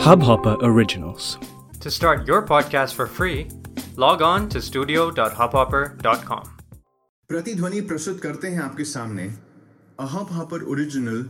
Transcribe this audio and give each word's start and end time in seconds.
Hubhopper 0.00 0.56
Originals. 0.62 1.36
To 1.80 1.90
start 1.90 2.26
your 2.26 2.40
podcast 2.42 2.94
for 2.94 3.06
free, 3.06 3.48
log 3.96 4.22
on 4.22 4.48
to 4.48 4.60
studio.hubhopper.com. 4.62 6.44
प्रतिध्वनि 7.30 7.80
प्रस्तुत 7.80 8.20
करते 8.20 8.48
हैं 8.48 8.60
आपके 8.62 8.84
सामने 8.84 9.26
a 10.00 10.06
Hub 10.12 10.30
Hopper 10.32 10.62
original 10.66 11.22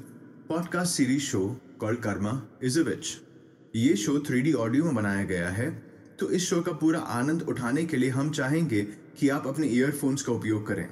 podcast 0.48 0.95
series 0.96 1.22
show 1.22 1.41
called 1.81 2.01
Karma 2.03 2.35
is 2.65 2.79
a 2.81 2.83
witch 2.83 3.11
ये 3.77 3.97
show 4.04 4.13
3D 4.29 4.54
audio 4.67 4.85
में 4.85 4.95
बनाया 4.95 5.25
गया 5.33 5.49
है 5.57 5.71
तो 6.21 6.31
इस 6.31 6.49
शो 6.51 6.61
का 6.63 6.73
पूरा 6.83 7.01
आनंद 7.17 7.43
उठाने 7.49 7.85
के 7.85 7.97
लिए 7.97 8.11
हम 8.19 8.31
चाहेंगे 8.41 8.83
कि 9.19 9.29
आप 9.39 9.47
अपने 9.47 9.67
ईयरफोन्स 9.69 10.23
का 10.23 10.33
उपयोग 10.33 10.67
करें 10.69 10.85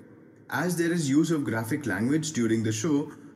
as 0.64 0.74
there 0.80 0.92
is 0.92 1.10
use 1.10 1.32
of 1.34 1.44
graphic 1.50 1.86
language 1.86 2.34
during 2.34 2.66
the 2.66 2.70
show 2.80 2.90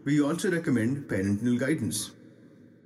we 0.07 0.19
also 0.31 0.51
recommend 0.51 0.99
parental 1.11 1.57
guidance 1.59 2.03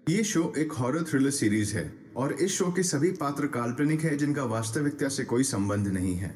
ये 0.06 0.23
शो 0.24 0.52
एक 0.59 0.73
हॉरर 0.73 1.02
थ्रिलर 1.02 1.30
सीरीज़ 1.30 1.74
है 1.77 1.92
और 2.16 2.33
इस 2.33 2.52
शो 2.52 2.70
के 2.73 2.83
सभी 2.83 3.10
पात्र 3.12 3.47
काल्पनिक 3.47 4.01
है 4.01 4.16
जिनका 4.16 4.45
वास्तविकता 4.45 5.09
से 5.09 5.24
कोई 5.24 5.45
संबंध 5.45 5.88
नहीं 5.88 6.14
है। 6.16 6.30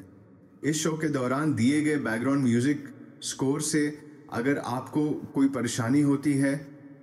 इस 0.63 0.81
शो 0.83 0.91
के 0.97 1.09
दौरान 1.09 1.53
दिए 1.55 1.81
गए 1.81 1.95
बैकग्राउंड 1.97 2.43
म्यूज़िक 2.43 2.89
स्कोर 3.23 3.61
से 3.61 3.85
अगर 4.33 4.57
आपको 4.57 5.09
कोई 5.35 5.49
परेशानी 5.49 6.01
होती 6.01 6.33
है 6.33 6.55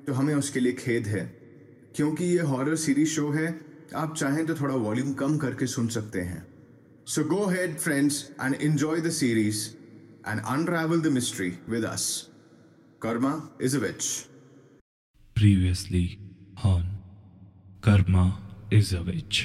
तो 0.07 0.13
हमें 0.13 0.35
उसके 0.35 0.61
लिए 0.61 0.73
खेद 0.73 1.07
है। 1.07 1.25
क्योंकि 1.97 2.25
ये 2.25 2.43
हॉरर 2.43 2.77
सीरीज़ 2.77 3.09
शो 3.09 3.31
है, 3.31 3.49
आप 3.95 4.15
चाहें 4.17 4.45
तो 4.47 4.55
थोड़ा 4.55 4.75
वॉल्यूम 4.77 5.13
कम 5.15 5.39
करके 5.39 5.67
सुन 5.69 5.89
सकते 5.89 6.21
हैं। 6.21 6.47
So 7.07 7.25
go 7.25 7.45
ahead 7.47 7.79
friends 7.79 8.23
and 8.43 8.55
enjoy 8.55 9.01
the 9.01 9.11
series 9.15 9.67
and 10.29 10.41
unravel 10.41 11.01
the 11.01 11.17
mystery 11.17 11.53
with 11.69 11.85
us 11.87 12.09
Karma 13.03 13.37
is 13.63 13.77
a 13.77 13.81
witch 13.81 14.15
previously 15.37 16.07
on 16.65 16.83
Karma 17.83 18.39
is 18.71 18.93
a 18.93 19.03
witch. 19.03 19.39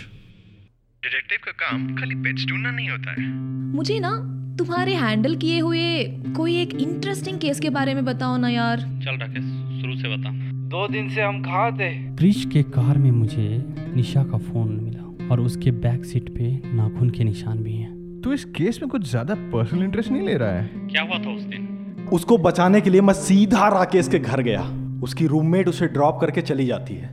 Detective 1.04 1.40
का 1.46 1.52
काम 1.52 1.96
खाली 1.96 2.16
पेट्स 2.16 2.46
ढूंढना 2.46 2.72
नहीं 2.72 2.90
होता 2.90 3.12
है। 3.12 3.28
मुझे 3.76 4.00
ना 4.00 4.12
तुम्हारे 4.60 4.94
हैंडल 4.96 5.36
किए 5.36 5.60
हुए 5.60 6.04
कोई 6.36 6.56
एक 6.58 6.74
इंटरेस्टिंग 6.74 7.40
केस 7.40 7.60
के 7.60 7.70
बारे 7.70 7.94
में 7.94 8.04
बताओ 8.06 8.38
ना 8.38 8.50
यार। 8.50 8.80
चल 8.80 9.18
राकेश 9.18 9.44
शुरू 9.82 9.96
से 9.96 10.16
बता। 10.18 10.32
दो 10.70 10.88
दिन 10.88 11.10
से 11.10 11.22
हम 11.22 11.42
कहाँ 11.44 11.72
थे 11.78 11.90
ब्रिज 12.16 12.46
के 12.54 12.64
कार 12.64 12.98
में 12.98 13.12
मुझे 13.12 13.48
निशा 13.96 14.24
का 14.24 14.38
फ़ोन 14.38 14.70
मिला 14.76 15.28
और 15.32 15.40
उसके 15.40 15.72
बैक 15.72 16.06
सीट 16.06 16.30
पे 16.30 16.52
नाखून 16.76 17.10
के 17.10 17.24
निशान 17.24 17.64
भी 17.64 17.74
हैं। 17.74 18.22
तो 18.22 18.34
इस 18.34 18.46
केस 18.46 18.80
में 18.82 18.90
कुछ 18.90 19.10
ज़्यादा 19.10 19.36
पर्सनल 19.36 19.84
इंटरेस्ट 19.84 20.12
नहीं 20.12 20.28
ले 20.28 20.38
रहा 20.38 20.52
है? 20.52 20.68
क्या 20.90 21.02
हुआ 21.02 21.18
था 21.18 21.36
उस 21.36 21.42
दिन? 21.42 21.68
उसको 22.14 22.38
बचाने 22.38 22.82
के 22.82 22.90
लिए 22.90 23.02
मैं 23.02 23.14
सीधा 23.14 23.68
राकेश 23.68 24.08
के 24.08 24.20
घर 24.20 24.42
गया। 24.42 24.62
उसकी 25.04 25.28
रूममेट 25.28 25.68
उसे 25.68 25.88
ड्रॉप 25.88 26.20
करके 26.22 26.42
चली 26.42 26.66
जाती 26.66 26.94
है 26.94 27.10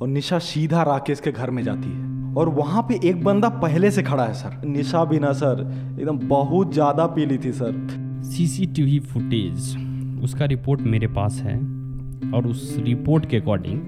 और 0.00 0.08
निशा 0.08 0.38
सीधा 0.38 0.82
राकेश 0.82 1.20
के 1.20 1.32
घर 1.32 1.50
में 1.50 1.62
जाती 1.62 1.88
है। 1.88 2.34
और 2.34 2.48
वहाँ 2.48 2.82
पे 2.82 2.98
एक 3.08 3.22
बंदा 3.24 3.48
पहले 3.48 3.90
से 3.90 4.02
खड़ा 4.02 4.24
है, 4.24 4.34
सर। 4.34 4.66
निशा 4.66 5.04
भी 5.04 5.18
ना, 5.18 5.32
सर। 5.32 5.60
एकदम 6.00 6.18
बहुत 6.28 6.72
ज़्यादा 6.72 7.06
पीली 7.06 7.38
थी, 7.38 7.52
सर। 7.52 7.86
CCTV 8.24 8.98
footage. 9.00 9.76
उसका 10.24 10.44
रिपोर्ट 10.44 10.80
मेरे 10.80 11.06
पास 11.08 11.40
है 11.40 11.56
और 12.34 12.46
उस 12.46 12.76
रिपोर्ट 12.78 13.26
के 13.26 13.36
अकॉर्डिंग 13.36 13.80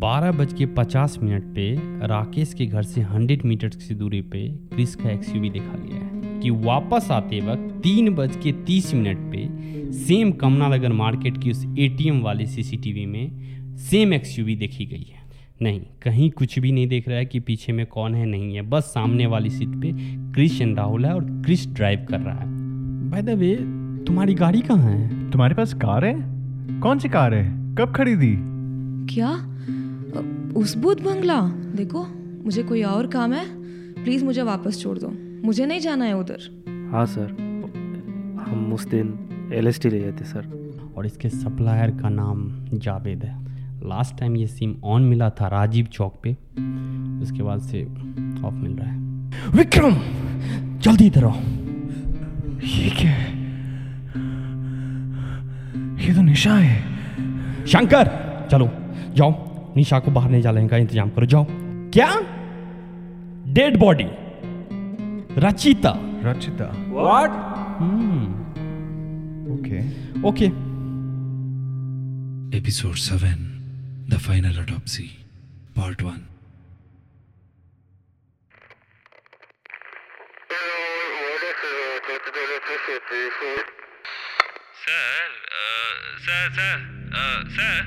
बारह 0.00 0.32
बज 0.32 0.52
के 0.52 0.66
पचास 0.66 1.18
मिनट 1.22 1.54
पे 1.54 1.74
राकेश 2.06 2.54
के 2.54 2.66
घर 2.66 2.82
से 2.82 3.00
हंड्रेड 3.00 3.44
मीटर 3.44 3.68
की 3.68 3.94
दूरी 3.94 4.20
पे 4.22 4.48
क्रिस 4.72 4.96
का 4.96 5.10
एक्सयूवी 5.10 5.50
देखा 5.50 5.78
गया 5.78 6.00
है। 6.00 6.13
कि 6.44 6.50
वापस 6.50 7.08
आते 7.10 7.40
वक्त 7.40 7.80
तीन 7.82 8.14
बज 8.14 8.36
के 8.36 8.52
तीस 8.52 8.94
मिनट 8.94 9.18
पे 9.32 9.48
सेम 9.92 10.32
कमनानगर 10.32 10.92
मार्केट 10.92 11.38
की 11.38 11.50
उस 11.50 11.66
एटीएम 11.78 12.20
वाले 12.20 12.46
सीसीटीवी 12.46 13.06
में 13.06 13.30
सेम 13.76 14.14
एक्सयूवी 14.14 14.56
देखी 14.56 14.86
गई 14.86 15.12
है। 15.14 15.24
नहीं 15.62 15.80
कहीं 16.02 16.30
कुछ 16.30 16.58
भी 16.58 16.72
नहीं 16.72 16.88
देख 16.88 17.08
रहा 17.08 17.18
है 17.18 17.26
कि 17.26 17.40
पीछे 17.40 17.72
में 17.72 17.86
कौन 17.86 18.14
है 18.14 18.26
नहीं 18.26 18.54
है। 18.54 18.62
बस 18.62 18.82
सामने 18.82 19.26
वाली 19.26 19.50
सीट 19.50 19.68
पे 19.68 19.92
क्रिश 20.32 20.62
राहुल 20.62 21.06
है 21.06 21.14
और 21.14 21.24
क्रिश 21.24 21.68
ड्राइव 21.68 22.06
कर 22.10 22.20
रहा 22.20 22.38
है। 22.38 22.46
बाय 23.10 23.22
द 23.22 23.30
वे 23.30 23.56
तुम्हारी 24.04 24.34
गाड़ी 24.34 24.60
कहाँ 24.60 24.92
है? 24.92 25.30
तुम्हारे 25.30 25.54
पास 25.54 25.74
कार 25.74 26.04
है? 26.04 26.16
कौन 26.80 26.98
सी 26.98 27.08
कार 27.08 27.34
है? 27.34 27.74
कब 27.74 27.92
खरीदी? 27.96 28.36
क्या? 29.14 29.30
उस 30.60 30.76
बुद्ध 30.76 31.04
बंगला? 31.04 31.40
देखो 31.76 32.06
मुझे 32.44 32.62
कोई 32.62 32.82
और 32.82 33.06
काम 33.06 33.32
है। 33.32 33.44
प्लीज़ 34.04 34.24
मुझे 34.24 34.42
वापस 34.42 34.82
छोड़ 34.82 34.98
दो। 34.98 35.33
मुझे 35.44 35.66
नहीं 35.66 35.80
जाना 35.80 36.04
है 36.04 36.16
उधर। 36.16 36.88
हाँ 36.92 37.04
सर। 37.06 37.30
हम 38.48 38.72
उस 38.74 38.86
दिन 38.86 39.50
एल 39.54 39.66
एस 39.66 39.80
टी 39.80 39.88
ले 39.88 39.98
गए 40.00 40.12
थे 40.12 40.24
सर। 40.24 40.46
और 40.96 41.06
इसके 41.06 41.28
सप्लायर 41.28 41.90
का 41.90 42.08
नाम 42.08 42.68
जावेद 42.74 43.24
है। 43.24 43.34
लास्ट 43.88 44.18
टाइम 44.18 44.36
ये 44.36 44.46
सिम 44.46 44.74
ऑन 44.84 45.02
मिला 45.02 45.30
था 45.30 45.48
राजीव 45.48 45.86
चौक 45.92 46.14
पे। 46.22 46.32
उसके 47.22 47.42
बाद 47.42 47.60
से 47.60 47.84
ऑफ़ 48.44 48.54
मिल 48.54 48.72
रहा 48.72 48.90
है। 48.90 48.98
विक्रम 49.50 49.94
जल्दी 50.80 51.06
इधर 51.06 51.24
आओ। 51.24 51.40
ये 52.64 52.90
क्या 52.90 53.10
है? 53.10 53.32
ये 56.06 56.14
तो 56.14 56.22
निशा 56.22 56.54
है। 56.54 57.66
शंकर 57.66 58.10
चलो 58.50 58.70
जाओ। 59.16 59.32
निशा 59.76 59.98
को 59.98 60.10
बाहर 60.10 60.30
नहीं 60.30 60.42
जाने 60.42 60.68
का 60.68 60.76
इंतज़ाम 60.76 61.10
करो 61.10 61.26
जाओ। 61.26 61.46
क्या? 61.94 62.10
Dead 63.54 63.78
body 63.78 64.06
Rachita 65.38 65.92
Rachita 66.24 66.64
what 66.94 67.30
okay 69.54 69.80
okay 70.28 70.50
Episode 72.56 72.98
7 73.04 73.30
The 74.12 74.18
Final 74.26 74.58
Autopsy, 74.62 75.06
Part 75.76 76.02
1. 76.10 76.20
Sir 84.84 85.30
sir 86.26 86.48
sir 86.58 86.78
sir 87.56 87.80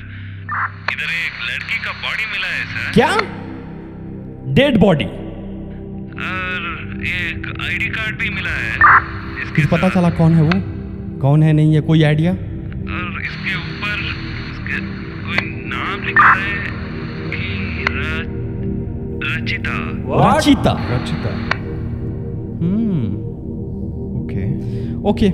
इधर 0.94 1.13
एक 1.13 1.40
लड़की 1.50 1.80
का 1.86 1.91
बॉडी 2.03 2.25
मिला 2.31 2.47
है 2.47 2.66
सर 2.74 2.91
क्या? 2.94 3.09
डेड 4.59 4.78
बॉडी 4.80 5.06
एक 6.97 7.47
आईडी 7.62 7.90
कार्ड 7.90 8.18
भी 8.19 8.30
मिला 8.30 8.50
है। 8.50 8.72
इसके 9.44 9.66
पता 9.68 9.90
चला 9.90 10.09
कौन 10.09 10.34
है 10.34 10.44
वो? 10.44 10.52
कौन 11.22 11.44
है? 11.44 11.53
नहीं 11.53 11.74
है 11.75 11.81
कोई 11.81 12.03
आइडिया 12.03 12.31
और 12.31 13.22
इसके 13.22 13.56
ऊपर 13.56 14.00
इसके 14.52 14.80
कोई 15.25 15.40
नाम 15.69 16.06
लिखा 16.06 16.31
है 16.34 16.53
कि 17.31 17.86
Rachita. 19.22 19.75
Rachita. 20.38 20.72
Rachita. 20.91 21.31
Hmm. 22.62 23.06
Okay. 24.19 24.46
Okay. 25.09 25.28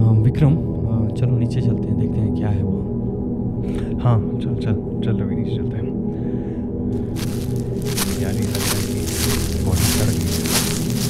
हाँ, 0.00 0.12
विक्रम। 0.22 0.54
हाँ, 0.90 1.08
चलो 1.16 1.38
नीचे 1.38 1.60
चलते 1.60 1.88
हैं 1.88 1.98
देखते 2.00 2.20
हैं 2.20 2.34
क्या 2.34 2.48
है 2.48 2.62
वो। 2.62 2.78
हाँ 4.02 4.18
चल 4.42 4.54
चल 4.54 4.74
चल 5.04 5.20
रवि 5.20 5.34
नीचे 5.34 5.56
चलते 5.56 5.76
हैं। 5.76 5.88
यार 8.22 8.34
ये 8.34 8.40
है 8.40 8.52
कि 8.86 8.99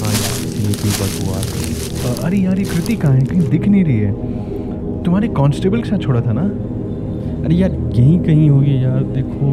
हाँ 0.01 0.13
यार 0.13 0.37
इतनी 0.71 0.91
बदबू 1.01 1.33
आ 1.33 1.41
रही 1.41 2.25
अरे 2.25 2.39
यार 2.39 2.59
ये 2.59 2.65
कृति 2.65 2.97
कहाँ 2.97 3.15
है? 3.15 3.21
कहीं 3.21 3.49
दिख 3.51 3.69
नहीं 3.69 3.85
रही 3.85 3.99
है। 3.99 5.03
तुम्हारे 5.05 5.29
कांस्टेबल 5.37 5.83
के 5.83 5.89
साथ 5.91 5.99
छोड़ा 5.99 6.21
था 6.21 6.33
ना? 6.33 6.43
अरे 7.45 7.55
यार 7.55 7.73
यहीं 7.95 8.19
कहीं 8.25 8.49
होगी 8.51 8.75
यार 8.85 9.03
देखो। 9.15 9.51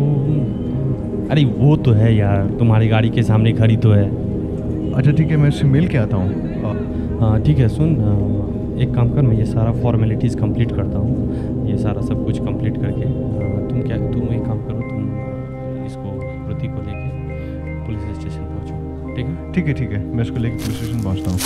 अरे 1.31 1.43
वो 1.45 1.75
तो 1.85 1.91
है 1.91 2.15
यार 2.15 2.47
तुम्हारी 2.59 2.87
गाड़ी 2.87 3.09
के 3.09 3.23
सामने 3.23 3.51
खड़ी 3.53 3.77
तो 3.77 3.91
है। 3.91 4.05
अच्छा 4.93 5.11
ठीक 5.11 5.29
है 5.31 5.37
मैं 5.37 5.49
उससे 5.49 5.65
मिल 5.67 5.87
के 5.87 5.97
आता 5.97 6.17
हूँ। 6.17 7.19
हाँ 7.19 7.41
ठीक 7.43 7.57
है 7.59 7.67
सुन 7.69 7.89
एक 8.81 8.93
काम 8.95 9.09
कर 9.13 9.21
मैं 9.21 9.37
ये 9.37 9.45
सारा 9.45 9.71
फॉर्मेलिटीज़ 9.81 10.37
कंप्लीट 10.37 10.71
करता 10.71 10.97
हूँ। 10.97 11.67
ये 11.69 11.77
सारा 11.77 12.01
सब 12.01 12.25
कुछ 12.25 12.39
कंप्लीट 12.39 12.77
करके 12.81 13.05
तुम 13.69 13.81
क्या 13.81 13.97
तुम 13.97 14.33
एक 14.33 14.45
काम 14.45 14.59
करो 14.61 14.81
ठीक 19.57 19.67
है 19.67 19.73
ठीक 19.73 19.91
है। 19.91 19.99
मैं 20.05 20.23
उसको 20.23 20.37
लेके 20.37 20.57
पुलिस 20.57 20.77
स्टेशन 20.77 20.99
पहुँचता 21.03 21.31
हूँ। 21.31 21.39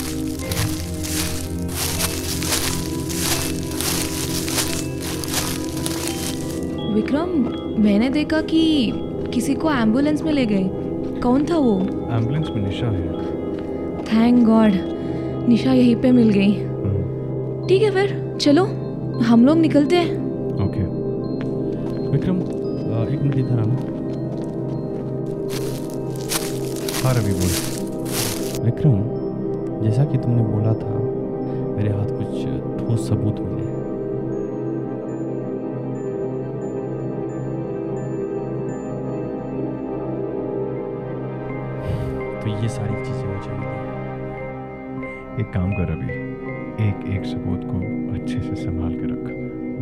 विक्रम 6.95 7.29
मैंने 7.83 8.09
देखा 8.09 8.41
कि 8.41 8.91
किसी 9.33 9.55
को 9.55 9.71
एंबुलेंस 9.71 10.21
में 10.21 10.31
ले 10.33 10.45
गए। 10.45 10.63
कौन 11.21 11.45
था 11.49 11.57
वो? 11.57 11.79
एंबुलेंस 12.11 12.47
में 12.49 12.61
निशा 12.63 12.87
है। 12.87 13.07
थैंक 14.03 14.43
गॉड 14.45 14.73
निशा 15.49 15.73
यहीं 15.73 15.95
पे 15.95 16.11
मिल 16.11 16.29
गई। 16.29 16.53
ठीक 17.67 17.83
है 17.83 17.91
फिर 17.91 18.37
चलो 18.41 18.65
हम 19.23 19.45
लोग 19.45 19.57
निकलते 19.57 19.95
हैं। 19.95 20.15
ओके 20.65 20.83
विक्रम 22.11 22.41
एक 23.07 23.21
मिनट 23.21 23.37
इधर 23.37 23.59
आना। 23.59 23.75
हाँ 27.03 27.13
रवि 27.13 27.33
बोल। 27.33 27.79
विक्रम 28.63 28.97
जैसा 29.83 30.05
कि 30.05 30.17
तुमने 30.17 30.43
बोला 30.43 30.73
था 30.73 30.99
मेरे 31.75 31.89
हाथ 31.89 32.09
कुछ 32.09 32.31
ठोस 32.79 33.07
सबूत 33.09 33.39
मिले। 33.39 33.69
तो 42.41 42.61
ये 42.61 42.69
सारी 42.69 43.03
चीज़ें 43.05 43.27
मुझे 43.27 43.51
मिली। 43.51 43.79
एक 45.41 45.53
काम 45.53 45.71
कर 45.71 45.91
अभी 45.91 46.11
एक 46.87 47.09
एक 47.15 47.25
सबूत 47.25 47.61
को 47.63 47.77
अच्छे 48.13 48.39
से 48.39 48.55
संभाल 48.55 48.93
के 48.93 49.05
रख। 49.05 49.25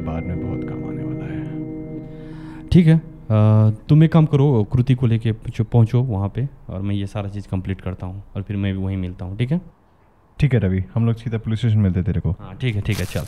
बाद 0.06 0.24
में 0.24 0.42
बहुत 0.42 0.70
काम 0.70 0.90
आने 0.90 1.04
वाला 1.04 1.26
है। 1.26 2.68
ठीक 2.72 2.88
है। 2.88 3.09
तुम 3.32 4.04
एक 4.04 4.12
काम 4.12 4.26
करो 4.26 4.64
कृति 4.74 4.96
को 4.96 5.08
लेके 5.08 5.32
जो 5.48 5.64
पहुँचो 5.64 6.02
वहाँ 6.04 6.30
पे 6.36 6.48
और 6.70 6.82
मैं 6.82 6.96
ये 6.96 7.08
सारा 7.08 7.30
चीज़ 7.30 7.48
कंप्लीट 7.48 7.82
करता 7.82 8.08
हूँ 8.08 8.24
और 8.36 8.42
फिर 8.44 8.58
मैं 8.58 8.74
भी 8.74 8.84
वहीं 8.84 8.98
मिलता 8.98 9.26
हूँ 9.26 9.38
ठीक 9.38 9.52
है? 9.52 9.62
ठीक 10.40 10.54
है 10.54 10.60
रवि 10.60 10.84
हम 10.94 11.06
लोग 11.06 11.16
सीधा 11.16 11.38
पुलिस 11.38 11.60
स्टेशन 11.60 11.78
मिलते 11.78 12.04
तेरे 12.04 12.20
को। 12.22 12.32
हाँ 12.40 12.56
ठीक 12.62 12.76
है 12.76 12.82
ठीक 12.82 13.00
है 13.00 13.06
चल। 13.06 13.26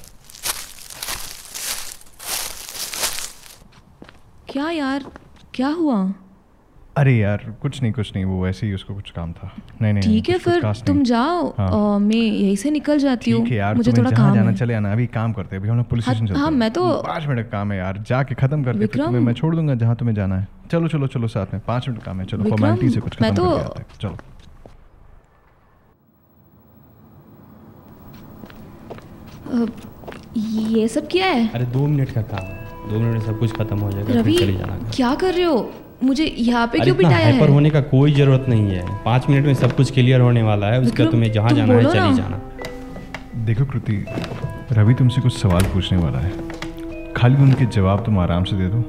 क्या 4.50 4.70
यार 4.72 5.06
क्या 5.54 5.68
हुआ? 5.68 6.04
अरे 6.98 7.14
यार 7.18 7.56
कुछ 7.62 7.82
नहीं 7.82 7.92
कुछ 7.94 8.12
नहीं 8.16 8.26
वो 8.26 8.44
वैसे 8.44 8.68
ही 8.68 8.74
उसको 8.74 8.94
कुछ 8.96 9.10
काम 9.10 9.32
था। 9.34 9.52
नहीं 9.82 9.94
नहीं 9.94 10.04
ठीक 10.04 10.30
है 10.30 10.38
फिर 10.38 10.74
तुम 10.88 11.04
जाओ 11.04 11.48
हाँ। 11.58 11.96
अ, 11.96 11.98
मैं 11.98 12.16
यहीं 12.16 12.56
से 12.56 12.72
निकल 12.72 12.98
जाती 12.98 13.32
हूँ। 13.32 13.46
है 13.48 13.74
मुझे 13.76 13.92
थोड़ा 13.92 14.12
काम 14.12 14.36
जाना 14.36 14.52
चले 14.52 14.74
आना 14.74 14.92
अभी 14.92 15.08
काम 15.08 15.34
करते 15.34 15.56
हैं। 15.56 15.62
अभी 15.62 15.70
हम 15.70 15.78
लोग 15.78 15.86
पुलिस 15.90 16.06
हाँ- 16.06 16.16
स्टेशन 16.16 16.28
चलते 16.28 16.42
हाँ, 16.42 16.52
मैं 16.52 16.72
तो- 16.72 17.08
पाँच 17.08 17.28
मिनट 17.28 17.50
काम 17.52 17.72
है 17.72 17.78
यार 17.78 18.04
जाके 18.08 18.36
खत्म 18.36 18.64
करते 18.64 18.80
हैं 18.80 18.88
तुम्हें 18.88 19.22
मैं 19.22 19.34
छोड़ 19.34 19.56
दूँगा 19.56 19.76
जहाँ 19.76 19.96
तुम्हें 19.96 20.16
जाना 20.16 20.40
है। 20.40 20.48
चलो 20.72 20.88
चलो 20.88 21.08
चलो 21.08 21.28
साथ 21.28 21.54
में 21.54 21.62
पाँच 21.68 21.90
मिनट 21.90 22.04
काम 22.04 22.20
है 22.20 22.26
चलो 22.26 22.44
फॉर्मेलिटी 22.44 22.90
से 22.90 23.00
कुछ 23.00 23.22
मैं 23.22 23.32
खत्म 23.34 23.44
तो- 23.44 23.78
हैं। 23.78 23.86
चलो। 24.02 24.18
ये 30.38 30.88
सब 30.88 31.08
क्या 31.08 31.28
है? 31.28 31.48
अरे 31.48 31.66
दो 31.66 31.88
मिनट 31.88 32.12
का 32.12 32.22
काम 32.22 32.46
है। 32.46 32.90
दो 32.90 33.00
मिनट 33.00 33.14
में 33.14 33.26
सब 33.26 33.40
कुछ 33.40 33.52
खत्म 33.52 33.80
हो 33.80 33.92
जाएगा 33.92 34.14
रवि 34.14 34.38
फिर 34.38 34.48
चले 34.48 34.58
जाना। 34.58 34.90
क्या 34.96 35.16
कर 35.16 35.34
रहे 35.34 35.44
हो? 35.44 35.72
मुझे 36.04 36.26
यहाँ 36.26 36.68
पे 36.68 36.80
क्यों 36.80 36.96
बिठाया 36.98 37.26
हाइपर 37.26 37.48
है? 37.48 37.54
होने 37.54 37.70
का 37.70 37.82
कोई 37.82 38.14
ज़रूरत 38.14 38.46
नहीं 38.50 38.72
है। 38.72 39.04
पाँच 39.06 39.30
मिनट 39.30 39.46
में 39.46 39.54
सब 39.54 39.76
कुछ 39.76 39.92
क्लियर 39.92 40.22
होने 40.22 40.44
वाला 40.44 40.68
है 40.68 40.80
उसका 40.82 41.06
तुम्हें 41.06 41.32
जहाँ 41.32 41.50
जाना 41.50 41.74
है 41.74 41.84
चले 41.84 42.16
जाना। 42.16 42.42
देखो 43.46 43.66
कृति 43.66 44.06
रवि 44.72 44.94
तुमसे 44.94 45.22
कुछ 45.22 45.38
सवाल 45.38 45.64
पूछने 45.64 45.98
वाला 45.98 46.20
है। 46.20 47.14
खाली 47.14 47.36
उनके 47.36 47.66
जवाब 47.66 48.06
तुम 48.06 48.20
आराम 48.20 48.44
से 48.44 48.56
दे 48.56 48.68
दो। 48.68 48.82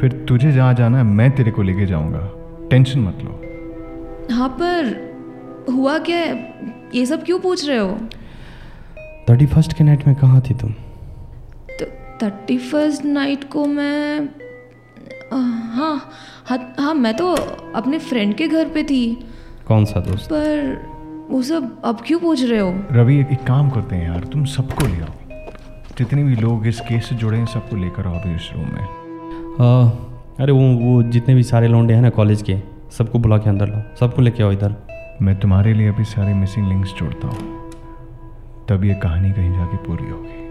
फिर 0.00 0.12
तुझे 0.28 0.52
जहाँ 0.52 0.74
जाना 0.74 0.98
है 0.98 1.04
मैं 1.04 1.30
तेरे 1.30 1.50
को 1.50 1.62
लेके 1.62 1.86
जाऊँगा। 1.86 2.30
टेंशन 2.70 3.00
मत 3.00 3.18
लो। 3.22 3.40
हाँ 4.34 4.48
पर 4.48 5.66
हुआ 5.70 5.98
क्या 5.98 6.16
है? 6.16 6.54
ये 6.94 7.06
सब 7.06 7.24
क्यों 7.24 7.38
पूछ 7.40 7.68
रहे 7.68 7.78
हो? 7.78 7.98
थर्टी 9.30 9.46
फ़र्स्ट 9.46 9.72
के 9.72 9.84
नाइट 9.84 10.06
में 10.06 10.16
कहाँ 10.16 10.40
थी 10.40 10.54
तुम? 10.54 10.72
थर्टी 12.22 12.58
फ़र्स्ट 12.58 13.04
नाइट 13.04 13.44
को 13.44 13.64
मैं 13.66 14.28
हाँ 15.34 15.96
हाँ 16.46 16.74
हाँ 16.78 16.94
मैं 16.94 17.16
तो 17.16 17.28
अपने 17.74 17.98
फ्रेंड 17.98 18.34
के 18.34 18.46
घर 18.48 18.68
पे 18.68 18.82
थी। 18.84 19.04
कौन 19.68 19.84
सा 19.84 20.00
दोस्त? 20.00 20.26
पर 20.32 21.26
वो 21.30 21.42
सब 21.42 21.80
अब 21.84 22.00
क्यों 22.06 22.18
पूछ 22.20 22.42
रहे 22.42 22.58
हो? 22.58 22.74
रवि 22.92 23.18
एक 23.20 23.42
काम 23.46 23.70
करते 23.70 23.96
हैं 23.96 24.08
यार 24.08 24.24
तुम 24.24 24.44
सबको 24.44 24.86
ले 24.86 25.00
आओ। 25.00 25.38
जितने 25.98 26.24
भी 26.24 26.36
लोग 26.36 26.66
इस 26.66 26.80
केस 26.80 27.08
से 27.08 27.16
जुड़े 27.16 27.38
हैं 27.38 27.46
सबको 27.46 27.76
लेकर 27.76 28.06
आओ 28.06 28.14
अभी 28.14 28.34
इस 28.34 28.50
रूम 28.54 28.64
में। 28.64 28.82
आ, 29.60 29.90
अरे 30.42 30.52
वो 30.52 30.68
वो 30.76 31.02
जितने 31.02 31.34
भी 31.34 31.42
सारे 31.42 31.68
लौंडे 31.68 31.94
हैं 31.94 32.02
ना 32.02 32.10
कॉलेज 32.10 32.42
के 32.42 32.58
सबको 32.98 33.18
बुला 33.18 33.38
के 33.38 33.50
अंदर 33.50 33.68
लो 33.68 33.82
सबको 34.00 34.22
लेके 34.22 34.42
आओ 34.42 34.52
इधर। 34.52 34.74
मैं 35.22 35.38
तुम्हारे 35.40 35.74
लिए 35.74 35.88
अभी 35.88 36.04
सारे 36.04 36.34
मिसिंग 36.34 36.68
लिंक्स 36.68 36.94
जोड़ता 36.94 37.28
हूँ। 37.28 37.70
तब 38.68 38.84
ये 38.84 38.94
कहानी 38.94 39.32
कहीं 39.32 39.52
जाके 39.52 39.76
पूरी 39.76 40.10
होगी। 40.10 40.43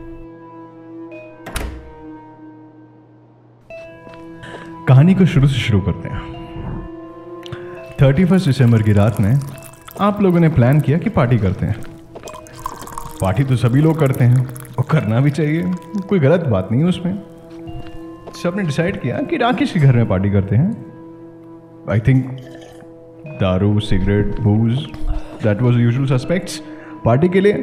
कहानी 4.88 5.14
को 5.14 5.26
शुरू 5.26 5.48
से 5.48 5.60
शुरू 5.60 5.82
करते 5.82 6.10
हैं। 6.10 6.22
थर्टी 8.02 8.26
फ़र्स्ट 8.26 8.46
दिसंबर 8.46 8.82
की 8.82 8.94
रात 8.94 9.22
में 9.22 9.40
आप 10.02 10.22
लोगों 10.22 10.40
ने 10.40 10.50
प्लान 10.50 10.82
किया 10.82 10.98
कि 10.98 11.10
पार्टी 11.10 11.38
करते 11.38 11.66
हैं। 11.66 11.76
पार्टी 13.22 13.44
तो 13.44 13.56
सभी 13.56 13.82
लोग 13.82 14.00
करते 14.00 14.26
हैं, 14.26 14.46
और 14.80 14.86
करना 14.92 15.20
भी 15.20 15.32
चाहिए, 15.32 15.64
कोई 16.10 16.20
गलत 16.20 16.42
बात 16.42 16.68
नहीं 16.72 16.82
है 16.82 16.88
उसमें। 16.88 17.20
सबने 18.44 18.64
डिसाइड 18.64 19.02
किया 19.02 19.18
कि 19.18 19.38
राकेश 19.38 19.72
के 19.72 19.80
घर 19.80 19.96
में 19.96 20.08
पार्टी 20.08 20.32
करते 20.32 20.56
हैं। 20.56 20.72
आई 21.92 22.00
थिंक 22.00 22.38
दारू 23.28 23.80
cigarette 23.80 24.40
booze 24.40 24.74
that 25.44 25.62
was 25.62 25.78
usual 25.78 26.18
suspects 26.18 26.62
party 27.06 27.30
के 27.30 27.42
लिए। 27.42 27.54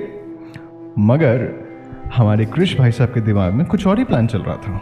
मगर 0.99 1.49
हमारे 2.15 2.45
कृष 2.45 2.79
भाई 2.79 2.93
साहब 2.93 3.11
के 3.11 3.21
दिमाग 3.21 3.53
में 3.53 3.67
कुछ 3.67 3.87
और 3.87 3.99
ही 3.99 4.05
प्लान 4.05 4.27
चल 4.27 4.39
रहा 4.39 4.57
था। 4.57 4.81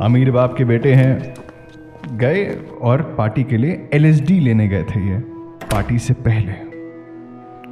अमीर 0.00 0.30
बाप 0.30 0.54
के 0.56 0.64
बेटे 0.64 0.92
हैं, 0.94 1.34
गए 2.10 2.44
और 2.80 3.02
पार्टी 3.18 3.42
के 3.44 3.56
लिए 3.56 3.88
एलएसडी 3.94 4.38
लेने 4.40 4.68
गए 4.68 4.82
थे 4.82 5.00
ये, 5.00 5.18
पार्टी 5.64 5.98
से 5.98 6.14
पहले। 6.14 6.52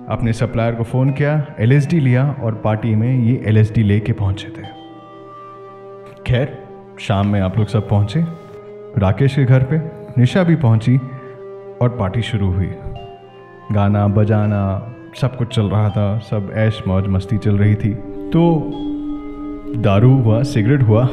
अपने 0.09 0.33
सप्लायर 0.33 0.75
को 0.75 0.85
फ़ोन 0.85 1.13
किया 1.13 1.55
एलएसडी 1.61 2.01
लिया 2.01 2.25
और 2.43 2.55
पार्टी 2.55 2.95
में 2.95 3.25
ये 3.25 3.43
एलएसडी 3.47 3.83
लेके 3.83 4.13
पहुँचे 4.13 4.49
थे। 4.49 4.67
खैर, 6.27 6.57
शाम 7.01 7.27
में 7.27 7.41
आप 7.41 7.59
लोग 7.59 7.67
सब 7.67 7.89
पहुँचे, 7.89 8.25
राकेश 8.99 9.35
के 9.35 9.45
घर 9.45 9.63
पे 9.63 9.79
निशा 10.21 10.43
भी 10.43 10.57
पहुँची 10.57 10.97
और 11.83 11.97
पार्टी 11.99 12.23
शुरू 12.23 12.51
हुई। 12.53 12.71
गाना, 13.73 14.07
बजाना, 14.09 14.95
सब 15.21 15.37
कुछ 15.37 15.55
चल 15.55 15.71
रहा 15.71 15.89
था, 15.91 16.19
सब 16.19 16.53
ऐश 16.57 16.83
मौज 16.89 17.07
मस्ती 17.07 17.39
चल 17.39 17.59
रही 17.59 17.75
थी। 17.75 17.95
तो 18.31 18.71
दारू 19.77 20.15
हुआ, 20.15 20.43
सिगरेट 20.43 20.83
हुआ 20.83 21.09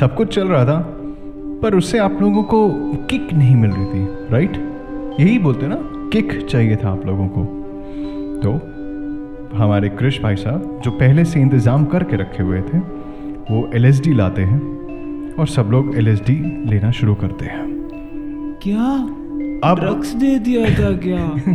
सब 0.00 0.14
कुछ 0.14 0.34
चल 0.34 0.48
रहा 0.48 0.64
था 0.64 0.94
पर 1.62 1.74
उससे 1.74 1.98
आप 1.98 2.18
लोगों 2.22 2.42
को 2.42 2.68
किक 3.10 3.32
नहीं 3.32 3.56
मिल 3.56 3.70
रही 3.70 3.84
थी 3.84 4.32
राइट 4.32 4.56
यही 5.20 5.38
बोलते 5.38 5.66
ना 5.66 5.76
किक 6.12 6.46
चाहिए 6.46 6.76
था 6.76 6.90
आप 6.90 7.06
लोगों 7.06 7.28
को। 7.28 7.44
तो 8.42 8.52
हमारे 9.56 9.88
कृष 9.88 10.20
भाई 10.20 10.36
साहब 10.36 10.80
जो 10.84 10.90
पहले 10.90 11.24
से 11.24 11.40
इंतज़ाम 11.40 11.84
करके 11.84 12.16
रखे 12.16 12.42
हुए 12.42 12.60
थे 12.60 12.78
वो 13.50 13.70
एलएसडी 13.74 14.12
लाते 14.12 14.42
हैं 14.42 14.60
और 15.38 15.46
सब 15.46 15.68
लोग 15.70 15.96
एलएसडी 15.96 16.64
लेना 16.70 16.90
शुरू 16.90 17.14
करते 17.14 17.44
हैं। 17.44 17.66
क्या? 18.62 18.92
अब 19.70 19.80
ड्रग्स 19.80 20.12
दे 20.12 20.38
दिया 20.38 20.64
था 20.64 20.96
क्या? 20.96 21.16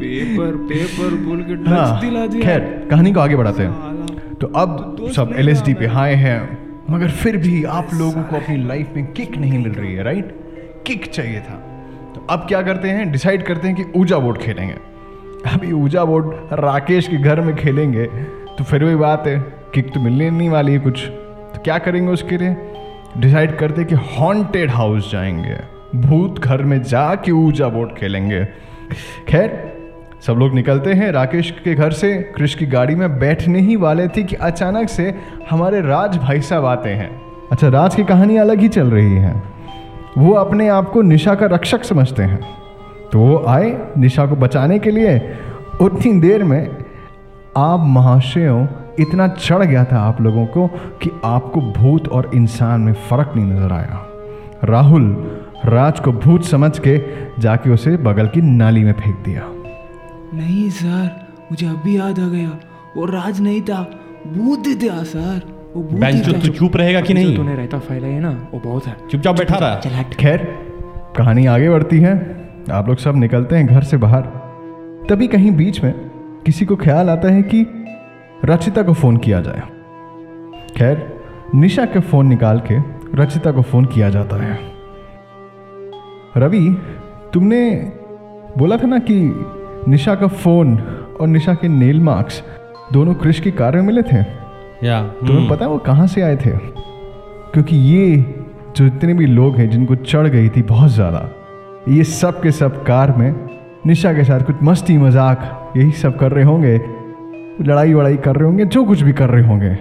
पेपर 0.00 0.56
पेपर 0.56 1.14
बोल 1.24 1.42
के 1.42 1.54
ड्रग्स 1.54 1.68
हाँ, 1.68 2.00
दिला 2.00 2.26
दिया। 2.26 2.44
खैर 2.44 2.88
कहानी 2.90 3.12
को 3.12 3.20
आगे 3.20 3.36
बढ़ाते 3.36 3.62
हैं। 3.62 4.36
तो 4.40 4.46
अब 4.46 4.96
सब 5.14 5.32
एल 5.36 5.54
पे 5.74 5.86
हाई 5.86 6.14
हैं। 6.14 6.59
मगर 6.90 7.10
फिर 7.10 7.36
भी 7.36 7.62
आप 7.64 7.88
लोगों 7.94 8.22
को 8.22 8.36
अपनी 8.36 8.56
लाइफ 8.66 8.92
में 8.96 9.06
किक 9.06 9.36
नहीं 9.36 9.58
मिल 9.58 9.72
रही 9.72 9.94
है 9.94 10.02
राइट 10.02 10.34
किक 10.86 11.06
चाहिए 11.06 11.40
था। 11.40 11.54
तो 12.14 12.26
अब 12.30 12.46
क्या 12.48 12.62
करते 12.62 12.88
हैं? 12.88 13.10
डिसाइड 13.12 13.42
करते 13.42 13.68
हैं 13.68 13.76
कि 13.76 13.98
ऊजा 13.98 14.18
बोर्ड 14.18 14.38
खेलेंगे। 14.38 14.74
अभी 15.46 15.72
ऊजा 15.72 16.04
बोर्ड 16.04 16.34
राकेश 16.60 17.08
के 17.08 17.16
घर 17.16 17.40
में 17.40 17.54
खेलेंगे 17.56 18.06
तो 18.58 18.64
फिर 18.64 18.84
वही 18.84 18.96
बात 18.96 19.26
है 19.26 19.38
किक 19.74 19.92
तो 19.94 20.00
मिलने 20.00 20.30
नहीं 20.30 20.48
वाली 20.48 20.72
है 20.72 20.78
कुछ। 20.78 21.04
तो 21.04 21.62
क्या 21.64 21.78
करेंगे 21.78 22.12
उसके 22.12 22.38
लिए? 22.38 22.56
डिसाइड 23.18 23.56
करते 23.58 23.80
हैं 23.80 23.88
कि 23.88 24.18
हॉन्टेड 24.18 24.70
हाउस 24.70 25.10
जाएँगे। 25.12 25.56
भूत 25.98 26.38
घर 26.38 26.62
में 26.62 26.82
जाके 26.82 27.32
ऊजा 27.32 27.68
बोर्ड 27.68 27.94
खेलेंगे। 27.94 28.44
खैर 29.28 29.79
सब 30.26 30.32
लोग 30.32 30.54
निकलते 30.54 30.92
हैं 30.92 31.10
राकेश 31.12 31.50
के 31.64 31.74
घर 31.74 31.90
से। 31.90 32.12
कृष 32.36 32.54
की 32.54 32.66
गाड़ी 32.66 32.94
में 32.94 33.18
बैठने 33.18 33.60
ही 33.60 33.76
वाले 33.76 34.08
थे 34.08 34.22
कि 34.22 34.36
अचानक 34.36 34.88
से 34.88 35.14
हमारे 35.50 35.80
राज 35.80 36.16
भाई 36.16 36.40
साहब 36.40 36.64
आते 36.64 36.90
हैं। 36.90 37.10
अच्छा 37.52 37.68
राज 37.68 37.94
की 37.94 38.04
कहानी 38.04 38.36
अलग 38.36 38.60
ही 38.60 38.68
चल 38.68 38.90
रही 38.90 39.16
है। 39.16 39.42
वो 40.18 40.32
अपने 40.32 40.68
आप 40.68 40.90
को 40.90 41.02
निशा 41.02 41.34
का 41.34 41.46
रक्षक 41.46 41.84
समझते 41.84 42.22
हैं। 42.22 42.40
तो 43.12 43.18
वो 43.18 43.44
आए 43.48 43.76
निशा 43.98 44.26
को 44.26 44.36
बचाने 44.36 44.78
के 44.78 44.90
लिए। 44.90 45.16
उतनी 45.80 46.12
देर 46.20 46.44
में 46.44 46.68
आप 47.56 47.80
महाशयों, 47.80 48.66
इतना 49.00 49.28
चढ़ 49.28 49.64
गया 49.64 49.84
था 49.84 50.00
आप 50.00 50.20
लोगों 50.20 50.46
को 50.46 50.66
कि 51.02 51.10
आपको 51.24 51.60
भूत 51.60 52.08
और 52.08 52.30
इंसान 52.34 52.80
में 52.80 52.92
फ़र्क 52.92 53.32
नहीं 53.36 53.46
नज़र 53.46 53.72
आया। 53.72 54.06
राहुल, 54.64 55.06
राज 55.64 56.00
को 56.00 56.12
भूत 56.12 56.44
समझ 56.44 56.78
के 56.78 56.98
जाके 57.40 57.70
उसे 57.70 57.96
बगल 57.96 58.26
की 58.26 58.42
नाली 58.42 58.84
में 58.84 58.92
फेंक 58.92 59.16
दिया। 59.24 59.42
नहीं 60.34 60.70
सर 60.70 61.28
मुझे 61.50 61.66
अभी 61.66 61.98
याद 61.98 62.20
आ 62.20 62.28
गया। 62.28 62.60
वो 62.96 63.04
राज 63.04 63.40
नहीं 63.40 63.62
था। 63.62 63.82
भूत 64.26 64.66
था 64.66 65.02
सर। 65.02 65.72
वो 65.76 65.82
भूत 65.82 66.00
बेंचो 66.00 66.32
था। 66.32 66.38
तू 66.38 66.48
चुप 66.48 66.76
रहेगा 66.76 67.00
कि 67.00 67.14
नहीं? 67.14 67.36
तूने 67.36 67.54
रहता 67.54 67.78
फैला 67.78 68.06
है 68.06 68.20
ना 68.20 68.48
वो 68.54 68.60
बहुत 68.60 68.86
है। 68.86 68.96
चुपचाप 69.10 69.36
बैठा 69.36 69.56
रहा। 69.56 69.76
चल 69.76 69.90
हट 69.90 70.14
खैर 70.14 70.38
कहानी 71.16 71.46
आगे 71.46 71.70
बढ़ती 71.70 71.98
है। 71.98 72.14
आप 72.72 72.88
लोग 72.88 72.96
सब 72.96 73.16
निकलते 73.16 73.56
हैं 73.56 73.66
घर 73.66 73.82
से 73.82 73.96
बाहर। 73.96 74.22
तभी 75.10 75.28
कहीं 75.28 75.50
बीच 75.50 75.84
में 75.84 75.92
किसी 76.46 76.64
को 76.64 76.76
ख्याल 76.76 77.10
आता 77.10 77.28
है 77.28 77.42
कि 77.42 77.66
रचिता 78.44 78.82
को 78.82 78.92
फ़ोन 78.92 79.16
किया 79.16 79.40
जाए। 79.40 79.62
खैर 80.76 81.20
निशा 81.54 81.84
के 81.84 82.00
फ़ोन 82.00 82.26
निकाल 82.26 82.62
के 82.72 82.78
रचिता 83.22 83.52
को 83.52 83.62
फ़ोन 83.62 83.84
किया 83.84 84.10
जाता 84.10 84.36
है। 84.36 84.58
रवि 86.36 86.76
तुमने 87.32 87.92
बोला 88.58 88.76
था 88.76 88.86
ना 88.86 88.98
कि 88.98 89.46
निशा 89.88 90.14
का 90.14 90.26
फ़ोन 90.26 90.76
और 91.20 91.28
निशा 91.28 91.54
के 91.54 91.68
नेल 91.68 92.00
मार्क्स 92.00 92.42
दोनों 92.92 93.14
क्रिश 93.14 93.40
की 93.40 93.50
कार 93.50 93.76
में 93.76 93.82
मिले 93.82 94.02
थे। 94.02 94.18
या 94.86 95.02
तुम्हें 95.02 95.36
हम्म, 95.36 95.50
पता 95.50 95.64
है 95.64 95.70
वो 95.70 95.78
कहाँ 95.78 96.06
से 96.06 96.22
आए 96.22 96.36
थे? 96.36 96.50
क्योंकि 97.52 97.76
ये 97.76 98.16
जो 98.76 98.84
जितने 98.84 99.14
भी 99.14 99.26
लोग 99.26 99.56
हैं 99.56 99.68
जिनको 99.70 99.94
चढ़ 99.94 100.26
गई 100.26 100.48
थी 100.48 100.62
बहुत 100.62 100.90
ज़्यादा 100.90 101.28
ये 101.88 102.04
सब 102.04 102.40
के 102.42 102.50
सब 102.52 102.82
कार 102.84 103.12
में 103.16 103.34
निशा 103.86 104.12
के 104.12 104.24
साथ 104.24 104.40
कुछ 104.40 104.56
मस्ती 104.62 104.98
मज़ाक 104.98 105.72
यही 105.76 105.92
सब 105.92 106.18
कर 106.18 106.32
रहे 106.32 106.44
होंगे 106.44 106.76
लड़ाई 107.64 107.94
वड़ाई 107.94 108.16
कर 108.16 108.36
रहे 108.36 108.44
होंगे 108.44 108.64
जो 108.64 108.84
कुछ 108.84 109.02
भी 109.02 109.12
कर 109.12 109.30
रहे 109.30 109.46
होंगे। 109.46 109.76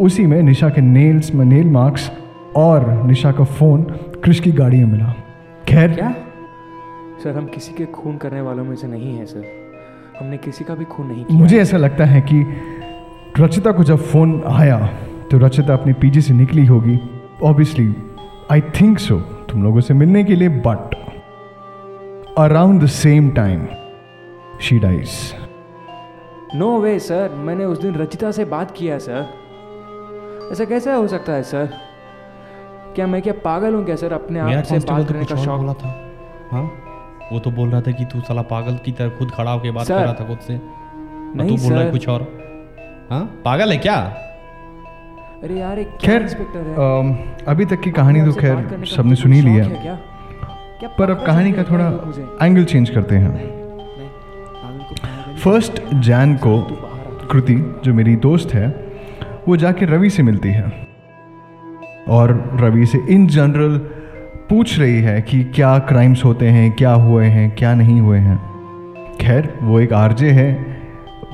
उसी 0.00 0.26
में 0.26 0.42
निशा 0.42 0.68
के 0.68 0.80
नेल्स 0.80 1.34
में 1.34 1.44
नेल 1.44 1.66
मार्क्स 1.66 2.10
और 2.56 2.90
निशा 3.06 3.32
का 3.32 3.44
फ़ोन 3.44 3.82
क्रिश 4.24 4.40
की 4.40 4.52
गाड़ी 4.52 4.78
में 4.78 4.92
मिला। 4.92 5.14
खैर 5.68 5.92
क्या? 5.92 6.14
सर 7.22 7.36
हम 7.36 7.46
किसी 7.46 7.72
के 7.72 7.84
खून 7.92 8.16
करने 8.16 8.40
वालों 8.40 8.64
में 8.64 8.74
से 8.76 8.86
नहीं 8.86 9.16
हैं 9.18 9.26
सर। 9.26 9.44
हमने 10.18 10.36
किसी 10.36 10.64
का 10.64 10.74
भी 10.74 10.84
खून 10.84 11.06
नहीं 11.06 11.24
किया 11.24 11.38
मुझे 11.38 11.60
ऐसा 11.60 11.76
लगता 11.76 12.04
है 12.04 12.20
कि 12.20 12.44
रचिता 13.38 13.72
को 13.72 13.84
जब 13.84 14.02
फ़ोन 14.02 14.42
आया 14.46 14.78
तो 15.30 15.38
रचिता 15.38 15.72
अपने 15.74 15.92
पीजी 15.92 16.20
से 16.20 16.34
निकली 16.34 16.64
होगी। 16.66 16.98
ऑब्वियसली 17.42 17.94
आई 18.52 18.60
थिंक 18.80 18.98
सो 18.98 19.18
तुम 19.50 19.62
लोगों 19.62 19.80
से 19.80 19.94
मिलने 19.94 20.24
के 20.24 20.36
लिए 20.36 20.48
but 20.66 20.94
around 22.38 22.82
the 22.82 22.86
same 22.86 23.30
time 23.30 23.66
she 24.60 24.78
dies 24.78 25.10
no 26.54 26.78
way 26.80 26.98
sir 26.98 27.34
मैंने 27.46 27.64
उस 27.64 27.80
दिन 27.82 27.94
रचिता 27.94 28.30
से 28.30 28.44
बात 28.44 28.70
किया 28.70 28.98
सर 28.98 29.26
ऐसा 30.52 30.64
कैसा 30.64 30.94
हो 30.94 31.06
सकता 31.08 31.32
है 31.32 31.42
सर 31.42 31.68
क्या 32.94 33.06
मैं 33.06 33.22
क्या 33.22 33.32
पागल 33.44 33.74
हूँ 33.74 33.84
क्या 33.84 33.96
सर 33.96 34.12
अपने 34.12 34.40
आप 34.40 34.62
से 34.62 34.78
बात 34.78 34.98
तो 34.98 35.04
करने 35.04 35.24
का 35.24 35.36
शौक 35.36 35.76
था। 35.82 35.88
हाँ? 36.52 36.70
वो 37.32 37.38
तो 37.38 37.50
बोल 37.50 37.70
रहा 37.70 37.80
था 37.80 37.92
कि 37.92 38.04
तू 38.04 38.20
साला 38.20 38.42
पागल 38.42 38.76
की 38.84 38.92
तरह 38.92 39.08
खुद 39.08 39.30
खड़ा 39.30 39.50
होकर 39.50 39.70
बात 39.70 39.88
कर 39.88 39.94
रहा 39.94 40.12
था 40.12 40.24
खुद 40.24 40.38
से। 40.38 40.60
नहीं 41.36 41.56
तू 41.56 41.62
बोल 41.62 41.72
रहा 41.72 41.82
है 41.82 41.90
कुछ 41.90 42.08
और। 42.08 42.22
हाँ? 43.10 43.24
पागल 43.44 43.72
है 43.72 43.76
क्या? 43.78 43.96
अरे 45.42 45.54
यार 45.54 45.78
एक 45.78 45.96
खैर 46.00 46.22
है। 46.22 47.44
अभी 47.48 47.64
तक 47.64 47.80
की 47.80 47.90
कहानी 47.90 48.24
तो 48.24 48.32
खैर 48.32 48.84
सबने 48.84 49.14
सुनी 49.14 49.40
लिया। 49.40 49.64
है 49.64 49.96
पर 50.98 51.10
अब 51.10 51.24
कहानी 51.26 51.52
का 51.52 51.62
थोड़ा? 51.62 51.86
एंगल 52.46 52.64
चेंज 52.64 52.90
करते 52.90 53.16
हैं। 53.16 53.32
फ़र्स्ट 55.36 55.82
जैन 55.94 56.36
को 56.36 56.60
कृति 57.30 57.54
जो 57.84 57.94
मेरी 57.94 58.16
दोस्त 58.16 58.54
है 58.54 58.68
वो 59.48 59.56
जाके 59.56 59.86
रवि 59.86 60.10
से 60.10 60.22
मिलती 60.22 60.48
है। 60.48 60.88
और 62.08 62.58
रवि 62.60 62.86
से 62.86 62.98
इन 63.10 63.26
जनरल 63.26 63.78
पूछ 64.50 64.78
रही 64.78 65.00
है 65.00 65.22
कि 65.22 65.44
क्या 65.44 65.78
क्राइम्स 65.78 66.24
होते 66.24 66.48
हैं, 66.48 66.72
क्या 66.72 66.92
हुए 66.92 67.26
हैं, 67.26 67.50
क्या 67.50 67.74
नहीं 67.74 68.00
हुए 68.00 68.18
हैं। 68.18 68.36
खैर, 69.20 69.58
वो 69.62 69.80
एक 69.80 69.92
आरजे 69.92 70.30
है। 70.30 70.78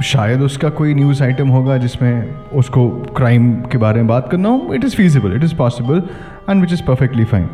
शायद 0.02 0.40
उसका 0.40 0.68
कोई 0.68 0.94
न्यूज़ 0.94 1.22
आइटम 1.22 1.48
होगा 1.48 1.76
जिसमें 1.76 2.34
उसको 2.52 2.88
क्राइम 2.88 3.54
के 3.54 3.78
बारे 3.78 3.96
में 3.96 4.06
बात 4.06 4.28
करना 4.30 4.48
हो। 4.48 4.74
It 4.74 4.84
is 4.84 4.96
feasible 4.96 5.36
it 5.36 5.44
is 5.44 5.54
possible 5.56 6.02
and 6.50 6.60
which 6.60 6.72
is 6.72 6.82
perfectly 6.82 7.24
fine 7.24 7.48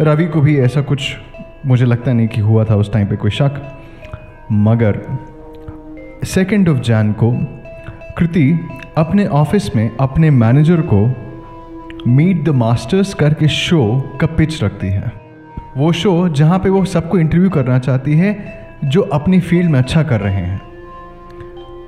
Ravi 0.00 0.26
को 0.26 0.40
भी 0.40 0.58
ऐसा 0.58 0.80
कुछ 0.80 1.16
मुझे 1.66 1.84
लगता 1.84 2.12
नहीं 2.12 2.28
कि 2.28 2.40
हुआ 2.40 2.64
था 2.64 2.74
उस 2.74 2.92
टाइम 2.92 3.06
पे 3.06 3.16
कोई 3.16 3.30
शक। 3.30 3.78
मगर 4.52 5.00
सेकेंड 6.24 6.68
ऑफ़ 6.68 6.78
जैन 6.78 7.12
को 7.12 7.32
कृति 8.18 8.68
अपने 8.98 9.26
ऑफ़िस 9.26 9.76
में 9.76 9.90
अपने 10.00 10.30
मैनेजर 10.30 10.80
को 10.80 11.23
मीट 12.08 12.44
द 12.44 12.48
मास्टर्स 12.48 13.14
करके 13.14 13.48
शो 13.48 14.00
का 14.20 14.26
पिच 14.26 14.64
रखती 14.64 14.86
है। 14.86 15.12
वो 15.76 15.92
शो 15.92 16.28
जहाँ 16.28 16.58
पे 16.58 16.68
वो 16.68 16.84
सबको 16.84 17.18
इंटरव्यू 17.18 17.50
करना 17.50 17.78
चाहती 17.78 18.16
है, 18.16 18.58
जो 18.84 19.00
अपनी 19.00 19.40
फ़ील्ड 19.40 19.70
में 19.70 19.78
अच्छा 19.78 20.02
कर 20.02 20.20
रहे 20.20 20.42
हैं। 20.42 20.62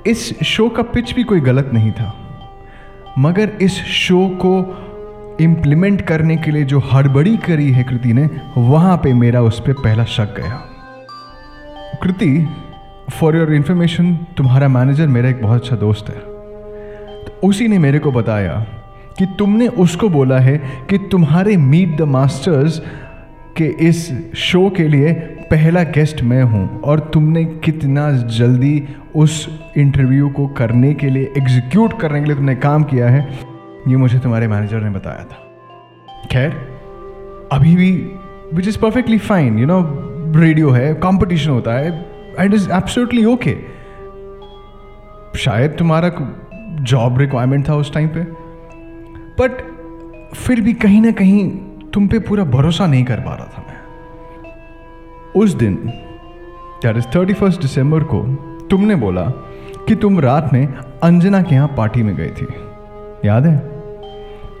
इस 0.07 0.43
शो 0.43 0.69
का 0.69 0.83
पिच 0.83 1.13
भी 1.13 1.23
कोई 1.23 1.39
गलत 1.39 1.71
नहीं 1.73 1.91
था। 1.91 2.15
मगर 3.19 3.51
इस 3.61 3.83
शो 3.85 4.27
को 4.27 4.83
इम्प्लीमेंट 5.41 6.01
करने 6.01 6.37
के 6.37 6.51
लिए 6.51 6.63
जो 6.63 6.79
हड़बड़ी 6.79 7.37
करी 7.37 7.71
है 7.71 7.83
कृति 7.83 8.13
ने, 8.13 8.29
वहाँ 8.57 8.97
पे 8.97 9.13
मेरा 9.13 9.41
उस 9.41 9.59
पर 9.59 9.73
पहला 9.73 10.03
शक 10.03 10.35
गया। 10.37 10.63
कृति 12.03 12.47
फॉर 13.19 13.35
योर 13.35 13.53
इन्फॉर्मेशन 13.53 14.15
तुम्हारा 14.15 14.67
मैनेजर 14.67 15.07
मेरा 15.07 15.29
एक 15.29 15.41
बहुत 15.41 15.61
अच्छा 15.61 15.75
दोस्त 15.75 16.09
है। 16.09 16.19
तो 17.25 17.47
उसी 17.47 17.67
ने 17.67 17.79
मेरे 17.79 17.99
को 17.99 18.11
बताया 18.11 18.65
कि 19.19 19.25
तुमने 19.39 19.67
उसको 19.83 20.09
बोला 20.09 20.39
है 20.39 20.57
कि 20.89 20.97
तुम्हारे 21.11 21.57
मीट 21.57 21.97
द 21.97 22.01
मास्टर्स 22.09 22.81
के 23.57 23.65
इस 23.87 24.07
शो 24.37 24.69
के 24.69 24.87
लिए 24.87 25.13
पहला 25.51 25.83
गेस्ट 25.83 26.21
मैं 26.23 26.41
हूँ 26.43 26.81
और 26.81 26.99
तुमने 27.13 27.43
कितना 27.65 28.09
जल्दी 28.11 28.87
उस 29.15 29.47
इंटरव्यू 29.77 30.29
को 30.29 30.47
करने 30.57 30.93
के 30.93 31.09
लिए 31.09 31.31
एग्जीक्यूट 31.37 31.99
करने 31.99 32.19
के 32.19 32.25
लिए 32.25 32.35
तुमने 32.35 32.55
काम 32.55 32.83
किया 32.83 33.09
है, 33.09 33.21
ये 33.87 33.95
मुझे 33.97 34.19
तुम्हारे 34.19 34.47
मैनेजर 34.47 34.81
ने 34.81 34.89
बताया 34.89 35.23
था। 35.23 36.27
खैर, 36.31 36.49
अभी 37.51 37.75
भी 37.75 37.91
which 38.53 38.67
is 38.67 38.79
perfectly 38.79 39.17
fine 39.19 39.59
you 39.59 39.65
know 39.65 39.81
radio 40.35 40.69
है 40.69 40.93
कंपटीशन 41.03 41.49
होता 41.49 41.73
है 41.73 41.91
एंड 42.39 42.53
इज़ 42.53 42.69
एब्सोल्युटली 42.71 43.25
ओके 43.25 43.55
शायद 45.39 45.75
तुम्हारा 45.79 46.11
जॉब 46.83 47.17
रिक्वायरमेंट 47.19 47.67
था 47.69 47.75
उस 47.75 47.93
टाइम 47.93 48.07
पे। 48.09 48.25
बट 49.39 49.51
फिर 50.35 50.61
भी 50.61 50.73
कहीं 50.73 51.01
ना 51.01 51.11
कहीं 51.11 51.47
तुम 51.93 52.07
पे 52.07 52.19
पूरा 52.19 52.43
भरोसा 52.43 52.87
नहीं 52.87 53.03
कर 53.03 53.19
पा 53.19 53.33
रहा 53.33 53.45
था 53.47 53.65
मैं। 53.67 53.75
उस 55.35 55.53
दिन 55.53 55.75
that 56.83 56.97
is 56.97 57.05
thirty 57.15 57.33
first 57.33 57.61
December 57.61 58.03
को, 58.03 58.21
तुमने 58.69 58.95
बोला 58.95 59.21
कि 59.87 59.95
तुम 59.95 60.19
रात 60.19 60.49
में 60.53 60.67
अंजना 61.03 61.41
के 61.41 61.55
यहाँ 61.55 61.67
पार्टी 61.67 62.03
में 62.03 62.15
गई 62.15 62.29
थी। 62.29 62.47
याद 63.25 63.45
है? 63.45 63.57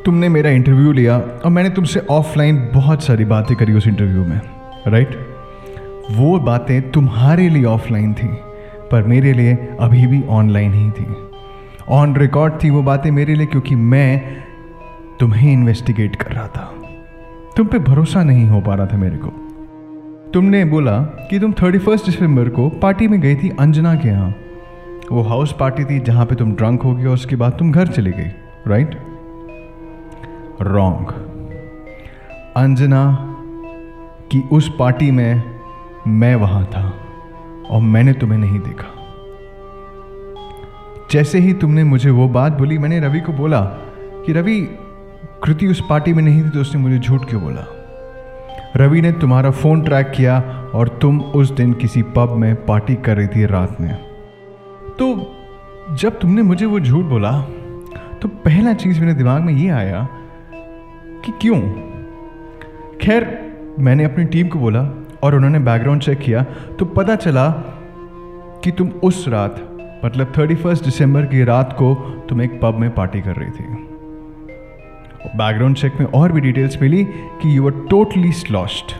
तुमने 0.05 0.29
मेरा 0.29 0.49
इंटरव्यू 0.49 0.91
लिया 0.91 1.17
और 1.17 1.49
मैंने 1.51 1.69
तुमसे 1.69 1.99
ऑफलाइन 2.09 2.69
बहुत 2.73 3.03
सारी 3.03 3.25
बातें 3.25 3.55
करी 3.57 3.73
उस 3.73 3.87
इंटरव्यू 3.87 4.25
में 4.25 4.39
राइट 4.87 5.15
वो 6.11 6.39
बातें 6.39 6.91
तुम्हारे 6.91 7.49
लिए 7.49 7.63
ऑफलाइन 7.65 8.13
थी, 8.13 8.27
पर 8.91 9.03
मेरे 9.03 9.33
लिए 9.33 9.55
अभी 9.79 10.05
भी 10.07 10.21
ऑनलाइन 10.29 10.73
ही 10.73 10.89
थी। 10.91 11.05
ऑन 11.89 12.15
रिकॉर्ड 12.15 12.53
थी 12.63 12.69
वो 12.69 12.81
बातें 12.83 13.09
मेरे 13.11 13.35
लिए, 13.35 13.45
क्योंकि 13.45 13.75
मैं 13.75 14.46
तुम्हें 15.19 15.53
इन्वेस्टिगेट 15.53 16.15
कर 16.15 16.31
रहा 16.31 16.47
था। 16.47 16.73
तुम 17.57 17.67
पे 17.67 17.79
भरोसा 17.79 18.23
नहीं 18.23 18.47
हो 18.49 18.61
पा 18.61 18.75
रहा 18.75 18.85
था 18.85 18.97
मेरे 18.97 19.17
को। 19.17 19.27
तुमने 20.33 20.65
बोला 20.65 20.99
कि 21.01 21.39
तुम 21.39 21.53
थर्टी 21.53 21.77
फ़र्स्ट 21.77 22.05
दिसंबर 22.05 22.49
को 22.49 22.69
पार्टी 22.69 23.07
में 23.07 23.19
गई 23.21 23.35
थी 23.35 23.49
अंजना 23.49 23.95
के 23.95 24.07
यहाँ। 24.07 24.35
वो 25.11 25.21
हाउस 25.21 25.55
पार्टी 25.59 25.85
थी 25.85 25.99
जहाँ 25.99 26.25
पे 26.25 26.35
तुम 26.35 26.51
ड्रंक 26.51 26.81
हो 26.81 26.93
और 26.93 27.07
उसके 27.07 27.35
बाद 27.35 27.51
तुम 27.51 27.71
घर 27.71 27.87
चली 27.87 28.11
गई 28.11 28.31
राइट 28.67 28.97
रॉन्ग 30.61 31.09
अंजना 32.57 33.17
की 34.31 34.41
उस 34.51 34.75
पार्टी 34.79 35.11
में 35.11 35.43
मैं 36.07 36.35
वहाँ 36.35 36.65
था 36.65 36.93
और 37.69 37.81
मैंने 37.81 38.13
तुम्हें 38.13 38.39
नहीं 38.39 38.59
देखा। 38.59 38.93
जैसे 41.11 41.39
ही 41.39 41.53
तुमने 41.53 41.83
मुझे 41.83 42.09
वो 42.09 42.27
बात 42.27 42.53
बोली, 42.53 42.77
मैंने 42.77 42.99
रवि 42.99 43.19
को 43.19 43.33
बोला 43.33 43.61
कि 44.25 44.33
रवि 44.33 44.69
कृति 45.43 45.67
उस 45.67 45.81
पार्टी 45.89 46.13
में 46.13 46.23
नहीं 46.23 46.43
थी 46.43 46.49
तो 46.49 46.61
उसने 46.61 46.81
मुझे 46.81 46.99
झूठ 46.99 47.25
क्यों 47.25 47.41
बोला? 47.41 47.65
रवि 48.75 49.01
ने 49.01 49.11
तुम्हारा 49.11 49.49
फ़ोन 49.51 49.81
ट्रैक 49.81 50.11
किया 50.15 50.39
और 50.75 50.87
तुम 51.01 51.19
उस 51.21 51.51
दिन 51.51 51.73
किसी 51.73 52.01
पब 52.15 52.33
में 52.37 52.65
पार्टी 52.65 52.95
कर 52.95 53.17
रही 53.17 53.27
थी 53.27 53.45
रात 53.45 53.81
में। 53.81 53.95
तो 54.99 55.35
जब 55.95 56.19
तुमने 56.19 56.41
मुझे 56.41 56.65
वो 56.65 56.79
झूठ 56.79 57.05
बोला 57.05 57.31
तो 58.21 58.27
पहला 58.27 58.73
चीज़ 58.73 58.99
मेरे 59.01 59.13
दिमाग 59.13 59.41
में 59.41 59.53
ये 59.53 59.69
आया 59.69 60.07
कि 61.25 61.31
क्यों? 61.41 61.59
खैर, 63.01 63.25
मैंने 63.79 64.03
अपनी 64.03 64.25
टीम 64.25 64.47
को 64.47 64.59
बोला 64.59 64.81
और 65.23 65.35
उन्होंने 65.35 65.59
बैकग्राउंड 65.59 66.01
चेक 66.01 66.19
किया 66.19 66.43
तो 66.79 66.85
पता 66.85 67.15
चला 67.15 67.49
कि 68.63 68.71
तुम 68.71 68.89
उस 69.03 69.27
रात 69.27 69.61
मतलब 70.05 70.33
थर्टी 70.37 70.55
फ़र्स्ट 70.55 70.85
दिसंबर 70.85 71.25
की 71.25 71.43
रात 71.43 71.73
को 71.73 71.93
तुम 72.29 72.41
एक 72.41 72.59
पब 72.61 72.79
में 72.79 72.89
पार्टी 72.95 73.21
कर 73.21 73.35
रही 73.35 73.49
थी। 73.49 73.96
बैकग्राउंड 75.25 75.75
चेक 75.75 75.93
में 75.99 76.07
और 76.07 76.31
भी 76.31 76.41
डिटेल्स 76.41 76.81
मिली 76.81 77.03
कि 77.03 77.57
you 77.57 77.65
are 77.65 77.85
totally 77.89 78.31
lost 78.51 78.95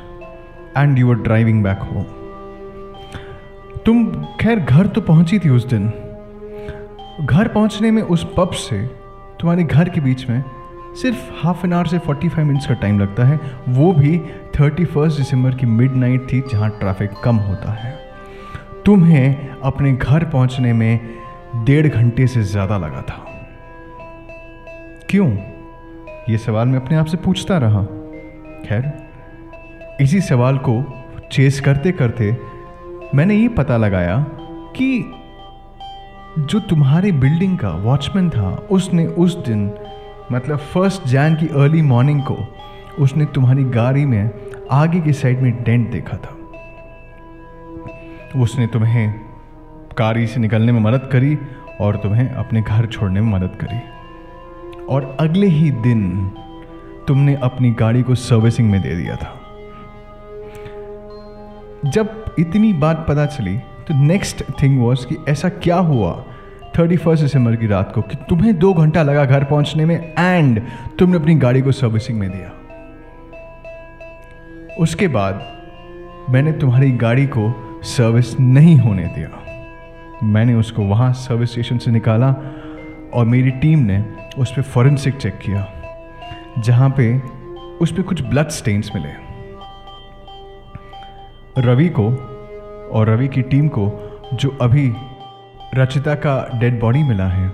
and 0.77 0.97
you 0.99 1.11
are 1.11 1.15
driving 1.15 1.63
back 1.63 1.79
home 1.79 2.03
तुम 3.85 4.05
खैर 4.41 4.59
घर 4.59 4.87
तो 4.87 5.01
पहुँची 5.01 5.39
थी 5.39 5.49
उस 5.49 5.65
दिन। 5.65 5.87
घर 7.25 7.47
पहुँचने 7.47 7.91
में 7.91 8.01
उस 8.01 8.25
पब 8.37 8.51
से, 8.51 8.85
तुम्हारे 9.39 9.63
घर 9.63 9.89
के 9.89 10.01
बीच 10.01 10.29
में 10.29 10.43
सिर्फ़ 11.01 11.31
हाफ़ 11.43 11.65
एन 11.65 11.73
आवर 11.73 11.87
से 11.87 11.99
45 11.99 12.37
मिनट्स 12.37 12.67
का 12.67 12.73
टाइम 12.73 12.99
लगता 12.99 13.23
है। 13.23 13.39
वो 13.67 13.91
भी 13.93 14.17
थर्टी 14.59 14.85
फ़र्स्ट 14.85 15.17
दिसंबर 15.17 15.55
की 15.55 15.65
मिड 15.65 15.95
नाइट 15.95 16.27
थी 16.33 16.41
जहाँ 16.41 16.69
ट्रैफ़िक 16.69 17.11
कम 17.23 17.35
होता 17.35 17.71
है। 17.71 17.97
तुम्हें 18.85 19.49
अपने 19.49 19.93
घर 19.93 20.25
पहुँचने 20.25 20.73
में 20.73 20.99
डेढ़ 21.65 21.87
घंटे 21.87 22.27
से 22.27 22.43
ज़्यादा 22.43 22.77
लगा 22.77 23.01
था। 23.01 23.25
क्यों? 25.09 25.56
ये 26.29 26.37
सवाल 26.37 26.67
मैं 26.67 26.79
अपने 26.79 26.97
आप 26.97 27.05
से 27.05 27.17
पूछता 27.17 27.57
रहा। 27.57 27.83
खैर, 28.65 28.91
इसी 30.01 30.21
सवाल 30.21 30.57
को 30.57 30.83
चेस 31.31 31.59
करते 31.59 31.91
करते 31.91 32.37
मैंने 33.15 33.35
ये 33.35 33.47
पता 33.47 33.77
लगाया 33.77 34.17
कि 34.77 35.13
जो 36.39 36.59
तुम्हारी 36.59 37.11
बिल्डिंग 37.11 37.57
का 37.57 37.69
वॉचमैन 37.69 38.29
था, 38.29 38.49
उसने 38.71 39.05
उस 39.07 39.35
दिन 39.37 39.71
मतलब 40.31 40.57
फ़र्स्ट 40.57 41.07
जैन 41.07 41.35
की 41.35 41.47
अर्ली 41.47 41.81
मॉर्निंग 41.81 42.21
को, 42.21 42.37
उसने 42.99 43.25
तुम्हारी 43.25 43.63
गाड़ी 43.63 44.05
में 44.05 44.29
आगे 44.71 44.99
की 44.99 45.13
साइड 45.13 45.41
में 45.41 45.63
डेंट 45.63 45.91
देखा 45.91 46.17
था। 46.17 46.33
उसने 48.41 48.67
तुम्हें 48.67 49.13
कारी 49.97 50.27
से 50.27 50.39
निकलने 50.39 50.71
में 50.71 50.79
मदद 50.79 51.09
करी 51.11 51.37
और 51.81 51.95
तुम्हें 51.95 52.29
अपने 52.29 52.61
घर 52.61 52.85
छोड़ने 52.85 53.21
में 53.21 53.31
मदद 53.31 53.55
करी। 53.55 53.79
और 54.89 55.17
अगले 55.19 55.47
ही 55.47 55.71
दिन 55.71 56.31
तुमने 57.07 57.35
अपनी 57.35 57.71
गाड़ी 57.71 58.03
को 58.03 58.15
सर्विसिंग 58.15 58.71
में 58.71 58.81
दे 58.81 58.95
दिया 58.95 59.15
था। 59.15 59.41
जब 61.85 62.35
इतनी 62.39 62.73
बात 62.73 63.05
पता 63.07 63.25
चली 63.25 63.57
तो 63.57 63.93
नेक्स्ट 63.93 64.43
थिंग 64.63 64.79
वॉज़ 64.81 65.07
कि 65.07 65.17
ऐसा 65.29 65.49
क्या 65.49 65.75
हुआ 65.75 66.25
थर्टी 66.79 66.97
फ़र्स्ट 66.97 67.23
दिसंबर 67.23 67.55
की 67.55 67.67
रात 67.67 67.91
को 67.93 68.01
कि 68.01 68.17
तुम्हें 68.29 68.59
दो 68.59 68.73
घंटा 68.73 69.03
लगा 69.03 69.25
घर 69.25 69.43
पहुँचने 69.43 69.85
में 69.85 70.13
एंड 70.19 70.61
तुमने 70.99 71.15
अपनी 71.15 71.35
गाड़ी 71.35 71.61
को 71.61 71.71
सर्विसिंग 71.71 72.19
में 72.19 72.29
दिया। 72.31 72.51
उसके 74.79 75.07
बाद 75.07 75.57
मैंने 76.29 76.51
तुम्हारी 76.51 76.91
गाड़ी 76.91 77.25
को 77.25 77.63
सर्विस 77.83 78.39
नहीं 78.39 78.77
होने 78.77 79.03
दिया। 79.03 79.29
मैंने 80.23 80.53
उसको 80.53 80.81
वहाँ 80.81 81.13
सर्विस 81.13 81.51
स्टेशन 81.51 81.77
से 81.77 81.91
निकाला 81.91 82.35
और 83.13 83.25
मेरी 83.25 83.51
टीम 83.51 83.79
ने 83.79 84.05
उस 84.39 84.51
पर 84.51 84.61
फॉरेंसिक 84.63 85.15
चेक 85.15 85.37
किया, 85.37 85.67
जहाँ 86.57 86.89
पे 86.89 87.17
उस 87.77 87.91
पर 87.91 88.01
कुछ 88.01 88.21
ब्लड 88.21 88.49
स्टेन्स 88.49 88.91
मिले। 88.95 89.09
रवि 91.61 91.87
को 91.89 92.07
और 92.89 93.09
रवि 93.09 93.27
की 93.27 93.41
टीम 93.41 93.67
को, 93.67 93.89
जो 94.33 94.57
अभी 94.61 94.91
रचिता 95.75 96.15
का 96.15 96.35
डेड 96.59 96.79
बॉडी 96.79 97.03
मिला 97.03 97.27
है, 97.27 97.51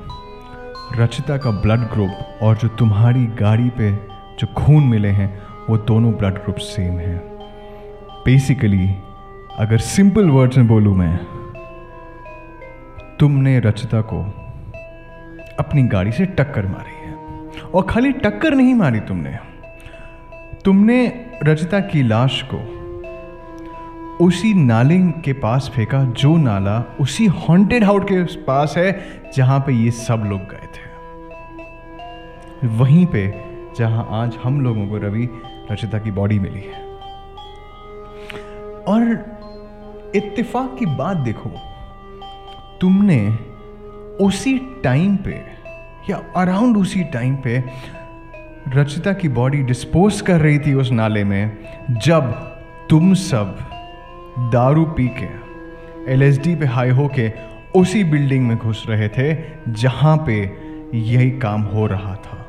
रचिता 0.98 1.38
का 1.38 1.52
ब्लड 1.52 1.80
ग्रुप 1.92 2.40
और 2.42 2.58
जो 2.58 2.68
तुम्हारी 2.68 3.26
गाड़ी 3.40 3.70
पे 3.70 3.92
जो 4.40 4.48
खून 4.48 4.84
मिले 4.84 5.10
हैं, 5.10 5.30
वो 5.70 5.78
दोनों 5.78 6.12
ब्लड 6.14 6.34
ग्रुप 6.34 6.56
सेम 6.58 7.00
हैं। 7.00 7.18
बेसिकली 8.26 8.88
अगर 9.60 9.78
सिंपल 9.78 10.30
वर्ड्स 10.30 10.58
में 10.58 10.68
बोलूँ 10.68 10.96
मैं, 10.96 11.18
तुमने 13.20 13.60
रचिता 13.60 14.02
को 14.02 14.24
अपनी 15.60 15.84
गाड़ी 15.84 16.12
से 16.12 16.26
टक्कर 16.26 16.66
मारी 16.66 17.08
है। 17.08 17.14
और 17.62 17.86
खाली 17.90 18.12
टक्कर 18.12 18.54
नहीं 18.54 18.76
मारी 18.76 19.00
तुमने। 19.00 19.38
तुमने 20.66 21.26
रचिता 21.44 21.80
की 21.80 22.04
लाश 22.04 22.44
को 22.54 22.84
उसी 24.26 24.54
नाले 24.54 25.00
के 25.00 25.34
पास 25.34 25.72
फेंका, 25.76 26.04
जो 26.04 26.38
नाला 26.38 26.96
उसी 27.00 27.26
हॉन्टेड 27.26 27.84
हाउस 27.84 28.04
के 28.04 28.24
पास 28.24 28.74
है, 28.78 29.22
जहाँ 29.36 29.60
पे 29.60 29.74
ये 29.74 29.92
सब 29.92 30.24
लोग 30.26 30.42
गए 30.42 30.68
थे। 30.68 30.94
वहीं 32.68 33.06
पे 33.06 33.46
जहाँ 33.78 34.08
आज 34.12 34.38
हम 34.44 34.62
लोगों 34.62 34.88
को 34.88 34.98
रवि 34.98 35.30
रचिता 35.72 36.00
की 36.00 36.12
बॉडी 36.12 36.40
मिली 36.40 36.62
है। 36.62 36.84
और 38.84 39.26
इत्तेफाक 40.16 40.76
की 40.80 40.86
बात 40.86 41.18
देखो, 41.18 41.52
तुमने 42.82 43.38
उसी 44.22 44.58
टाइम 44.84 45.16
पे, 45.16 45.42
या 46.10 46.22
अराउंड 46.36 46.78
उसी 46.78 47.04
टाइम 47.04 47.36
पे, 47.36 47.64
रचिता 48.68 49.14
की 49.14 49.28
बॉडी 49.28 49.62
डिस्पोज 49.64 50.22
कर 50.22 50.40
रही 50.40 50.60
थी 50.60 50.74
उस 50.74 50.92
नाले 50.92 51.24
में, 51.24 51.58
जब 52.06 52.32
तुम 52.90 53.14
सब 53.14 53.58
दारू 54.54 54.86
पी 54.86 55.08
के 55.08 56.12
एलएसडी 56.14 56.56
पे 56.56 56.66
हाई 56.66 56.90
होके 56.90 57.32
उसी 57.76 58.04
बिल्डिंग 58.04 58.48
में 58.48 58.58
घुस 58.58 58.86
रहे 58.90 59.08
थे, 59.08 59.34
जहाँ 59.68 60.18
पे 60.18 60.52
यही 60.94 61.32
काम 61.32 61.62
हो 61.62 61.88
रहा 61.88 62.16
था। 62.16 62.48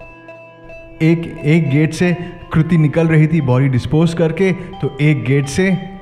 एक 1.02 1.38
एक 1.44 1.70
गेट 1.70 1.92
से 1.92 2.16
कृति 2.52 2.76
निकल 2.78 3.08
रही 3.08 3.26
थी 3.26 3.40
बॉडी 3.40 3.68
डिस्पोज 3.68 4.14
करके 4.14 4.52
तो 4.52 4.96
एक 5.00 5.24
गेट 5.24 5.46
से 5.46 5.93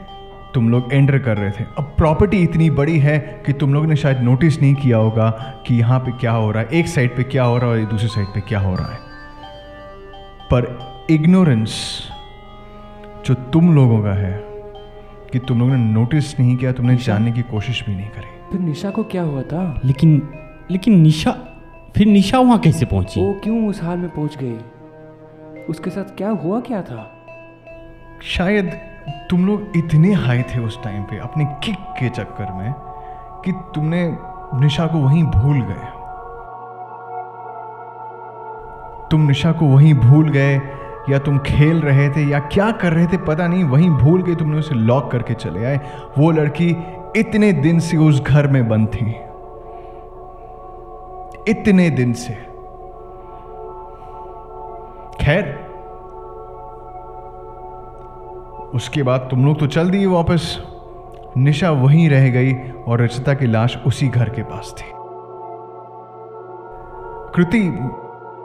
तुम 0.54 0.70
लोग 0.70 0.92
एंटर 0.92 1.18
कर 1.18 1.36
रहे 1.36 1.50
थे। 1.50 1.64
अब 1.78 1.94
प्रॉपर्टी 1.96 2.36
इतनी 2.36 2.70
बड़ी 2.70 2.98
है 2.98 3.42
कि 3.46 3.52
तुम 3.52 3.74
लोग 3.74 3.86
ने 3.86 3.96
शायद 3.96 4.20
नोटिस 4.20 4.62
नहीं 4.62 4.74
किया 4.74 4.96
होगा 4.96 5.30
कि 5.66 5.74
यहाँ 5.74 6.00
पे 6.00 6.12
क्या 6.12 6.32
हो 6.32 6.50
रहा 6.50 6.62
है। 6.62 6.68
एक 6.72 6.86
साइड 6.86 7.16
पे 7.16 7.22
क्या 7.22 7.44
हो 7.44 7.58
रहा 7.58 7.74
है 7.74 7.84
और 7.84 7.90
दूसरी 7.90 8.08
साइड 8.08 8.26
पे 8.26 8.40
क्या 8.40 8.60
हो 8.60 8.74
रहा 8.74 8.92
है। 8.92 8.98
पर 10.44 10.78
इग्नोरेंस 11.10 12.02
जो 13.26 13.34
तुम 13.34 13.74
लोगों 13.74 14.02
का 14.02 14.12
है 14.12 14.32
कि 15.32 15.38
तुम 15.38 15.58
लोगों 15.60 15.76
ने 15.76 15.92
नोटिस 15.92 16.40
नहीं 16.40 16.56
किया 16.56 16.72
तुमने 16.72 16.96
जानने 16.96 17.32
की 17.32 17.42
कोशिश 17.42 17.86
भी 17.86 17.94
नहीं 17.94 18.08
करी। 18.08 18.50
फिर 18.50 18.60
निशा 18.60 18.90
को 18.90 19.04
क्या 19.04 19.22
हुआ 19.22 19.42
था? 19.42 19.80
लेकिन 19.84 20.28
लेकिन 20.70 21.00
निशा 21.00 21.30
फिर 21.96 22.06
निशा 22.06 22.38
वहाँ 22.38 22.58
कैसे 22.58 22.86
पहुँची? 22.86 23.20
वो 23.20 23.40
क्यों 23.44 23.68
उस 23.68 23.82
हाल 23.82 23.98
में 23.98 24.10
पहुँच 24.10 24.38
गई? 24.42 24.56
उसके 25.68 25.90
साथ 25.90 26.16
क्या 26.16 26.28
हुआ 26.28 26.60
क्या 26.60 26.82
था? 26.82 27.26
शायद 28.22 28.91
तुम 29.10 29.46
लोग 29.46 29.76
इतने 29.76 30.12
हाई 30.12 30.42
थे 30.42 30.58
उस 30.58 30.82
टाइम 30.82 31.02
पे, 31.02 31.18
अपने 31.18 31.44
किक 31.44 31.78
के 31.80 32.08
चक्कर 32.08 32.52
में, 32.52 32.74
कि 33.44 33.52
तुमने 33.52 34.16
निशा 34.54 34.86
को 34.86 34.98
वहीं 34.98 35.24
भूल 35.24 35.62
गए। 35.62 36.02
तुम 39.10 39.20
निशा 39.20 39.52
को 39.52 39.66
वहीं 39.66 39.94
भूल 39.94 40.28
गए, 40.28 40.60
या 41.08 41.18
तुम 41.18 41.38
खेल 41.38 41.80
रहे 41.80 42.10
थे, 42.10 42.24
या 42.24 42.38
क्या 42.38 42.70
कर 42.70 42.92
रहे 42.92 43.06
थे, 43.06 43.16
पता 43.16 43.48
नहीं, 43.48 43.64
वहीं 43.64 43.90
भूल 43.90 44.22
के 44.22 44.34
तुमने 44.34 44.58
उसे 44.58 44.74
लॉक 44.74 45.10
करके 45.10 45.34
चले 45.34 45.64
आए। 45.64 45.80
वो 46.18 46.30
लड़की 46.30 46.76
इतने 47.16 47.52
दिन 47.52 47.78
से 47.78 47.96
उस 47.96 48.22
घर 48.22 48.46
में 48.46 48.68
बंद 48.68 48.88
थी। 48.88 49.16
इतने 51.48 51.90
दिन 51.90 52.12
से। 52.12 52.32
खैर 55.24 55.71
उसके 58.74 59.02
बाद 59.02 59.28
तुम 59.30 59.46
लोग 59.46 59.58
तो 59.58 59.66
चल 59.66 59.90
दिए 59.90 60.06
वापस। 60.06 60.62
निशा 61.36 61.70
वहीं 61.70 62.10
रह 62.10 62.28
गई 62.30 62.54
और 62.88 63.02
रचिता 63.02 63.34
की 63.34 63.46
लाश 63.46 63.76
उसी 63.86 64.08
घर 64.08 64.28
के 64.28 64.42
पास 64.42 64.74
थी। 64.78 64.84
कृति, 67.34 67.60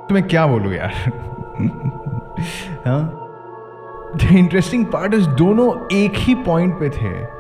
तुम्हें 0.10 0.28
क्या 0.28 0.48
बोलूँ 0.48 0.74
यार? 0.74 0.94
द 4.16 4.32
इंटरेस्टिंग 4.32 4.86
पार्ट 4.86 5.14
इज़ 5.14 5.30
दोनों 5.30 5.96
एक 5.96 6.14
ही 6.16 6.36
पॉइंट 6.36 6.80
पे 6.80 6.90
थे। 6.90 7.38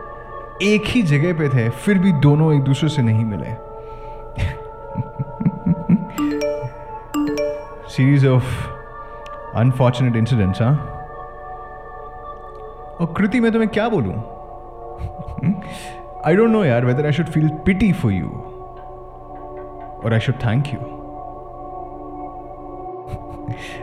एक 0.74 0.84
ही 0.86 1.02
जगह 1.02 1.34
पे 1.34 1.50
थे, 1.50 1.70
फिर 1.70 2.00
भी 2.00 2.12
दोनों 2.12 2.54
एक 2.54 2.62
दूसरे 2.62 2.90
से 2.90 3.02
नहीं 3.02 3.26
मिले। 3.26 3.54
सीरीज़ 7.90 8.28
ऑफ़ 8.28 8.68
अनफॉर्चुनेट 9.56 10.16
इंसिडेंट्स 10.16 10.62
हाँ? 10.62 10.97
और 13.02 13.14
कृति 13.18 13.40
मैं 13.40 13.52
तुम्हें 13.52 13.72
क्या 13.72 13.90
बोलू? 13.90 14.12
आई 16.26 16.36
डोंट 16.36 16.50
नो 16.50 16.66
यार 16.66 16.86
whether 16.86 17.06
I 17.06 17.12
should 17.12 17.26
feel 17.26 17.50
pity 17.50 17.92
for 17.94 18.12
you 18.12 18.28
और 20.04 20.14
I 20.14 20.20
should 20.20 20.36
thank 20.36 20.68
you 20.68 20.80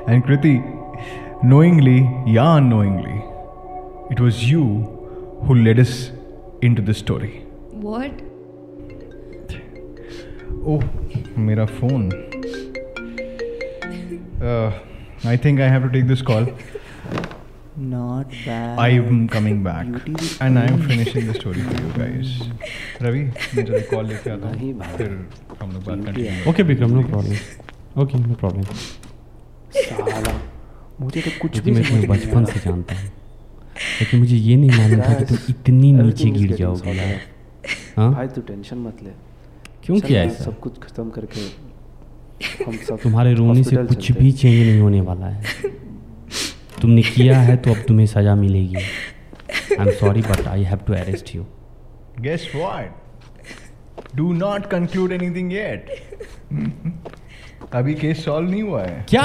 and 0.09 0.23
Kriti 0.23 0.61
knowingly 1.45 1.99
या 2.37 2.45
unknowingly 2.45 3.19
it 4.13 4.21
was 4.21 4.45
you 4.45 4.65
who 5.47 5.55
led 5.55 5.87
into 6.75 6.83
this 6.83 6.99
story 6.99 7.33
what 7.75 8.23
oh 10.67 10.85
मेरा 11.39 11.65
phone 11.67 12.09
I 15.27 15.37
think 15.37 15.61
I 15.61 15.69
have 15.69 15.83
to 15.83 15.89
take 15.89 16.07
this 16.09 16.23
call 16.23 16.47
Not 17.77 18.31
bad. 18.47 18.79
I 18.79 18.91
am 18.91 19.29
coming 19.29 19.65
back 19.65 19.87
and 20.41 20.59
I 20.59 20.67
am 20.67 20.81
finishing 20.83 21.27
the 21.27 21.35
story 21.35 21.61
for 21.61 21.75
you 21.75 21.89
guys. 21.97 22.29
Ravi 23.03 23.23
मैं 23.57 23.65
जरा 23.65 23.79
call 23.91 24.07
लेके 24.09 24.31
आता 24.31 24.49
हूँ 24.49 24.83
फिर 24.97 25.11
हम 25.63 25.73
लोग 25.73 25.85
बात 25.85 26.05
continue 26.07 26.51
okay 26.51 26.63
Vikram 26.69 26.91
no 26.91 27.03
problem 27.09 28.01
okay 28.03 28.19
no 28.19 28.35
problem 28.35 28.65
साला 29.75 30.39
मुझे 31.01 31.21
तो 31.21 31.31
कुछ 31.43 31.59
भी 31.59 31.71
मैं 31.71 31.85
तुम्हें 31.89 32.09
बचपन 32.09 32.45
से 32.45 32.61
जानता 32.65 32.95
हूँ। 32.95 33.11
लेकिन 34.01 34.21
मुझे 34.21 34.37
ये 34.37 34.57
नहीं 34.57 34.79
मालूम 34.79 35.01
था 35.01 35.15
कि 35.15 35.25
तुम 35.25 35.39
इतनी 35.51 35.93
नीचे 35.93 36.31
गिर 36.31 36.57
जाओगे। 36.57 36.93
हाँ? 37.97 38.13
भाई 38.13 38.29
तू 38.29 38.41
टेंशन 38.41 38.79
मत 38.87 39.03
ले। 39.03 39.11
क्यों 39.85 40.01
किया 40.01 40.23
ऐसा? 40.23 40.45
सब 40.45 40.61
कुछ 40.61 40.79
खत्म 40.83 41.11
करके 41.11 41.41
हम 42.65 42.77
सब 42.89 43.01
तुम्हारे 43.03 43.35
रोने 43.35 43.63
से 43.65 43.77
कुछ 43.77 44.13
भी 44.13 44.33
चेंज 44.33 44.67
नहीं 44.67 44.81
होने 44.81 45.01
वाला 45.11 45.27
है। 45.27 45.73
तुमने 46.85 47.03
किया 47.03 47.39
है 47.41 47.57
तो 47.57 47.71
अब 47.71 47.85
तुम्हें 47.89 48.07
सजा 48.07 48.35
मिलेगी। 48.37 48.77
I 48.77 49.87
am 49.87 49.91
sorry 50.01 50.23
but 50.23 50.47
I 50.49 50.63
have 50.63 50.79
to 50.87 50.93
arrest 50.95 51.35
you 51.35 51.45
Guess 52.25 52.43
what? 52.57 52.91
Do 54.19 54.27
not 54.41 54.67
conclude 54.73 55.13
anything 55.15 55.49
yet. 55.53 55.89
अभी 57.73 57.95
केस 57.95 58.25
सॉल्व 58.25 58.51
नहीं 58.51 58.63
हुआ 58.63 58.83
है। 58.83 59.05
क्या? 59.09 59.23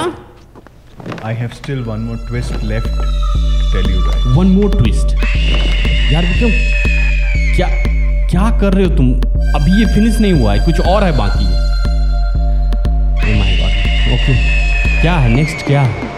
I 1.25 1.35
have 1.35 1.49
still 1.55 1.81
one 1.83 1.99
more 1.99 2.17
twist 2.27 2.63
left 2.63 2.89
tell 3.73 3.91
you 3.93 3.99
guys 4.01 4.25
one 4.37 4.47
more 4.53 4.69
twist 4.77 5.13
यार 6.13 6.25
विक्रम 6.25 6.51
क्या 7.55 7.67
क्या 8.29 8.49
कर 8.59 8.73
रहे 8.73 8.85
हो 8.85 8.95
तुम? 8.95 9.13
अभी 9.55 9.79
ये 9.79 9.85
फिनिश 9.95 10.19
नहीं 10.19 10.33
हुआ 10.33 10.53
है 10.53 10.65
कुछ 10.65 10.79
और 10.79 11.03
है 11.03 11.11
बाकी। 11.17 11.45
माय 13.39 13.57
गॉड 13.57 13.73
ओके 14.13 14.33
क्या 15.01 15.15
है? 15.17 15.29
नेक्स्ट 15.35 15.65
क्या? 15.67 15.81
है 15.81 16.17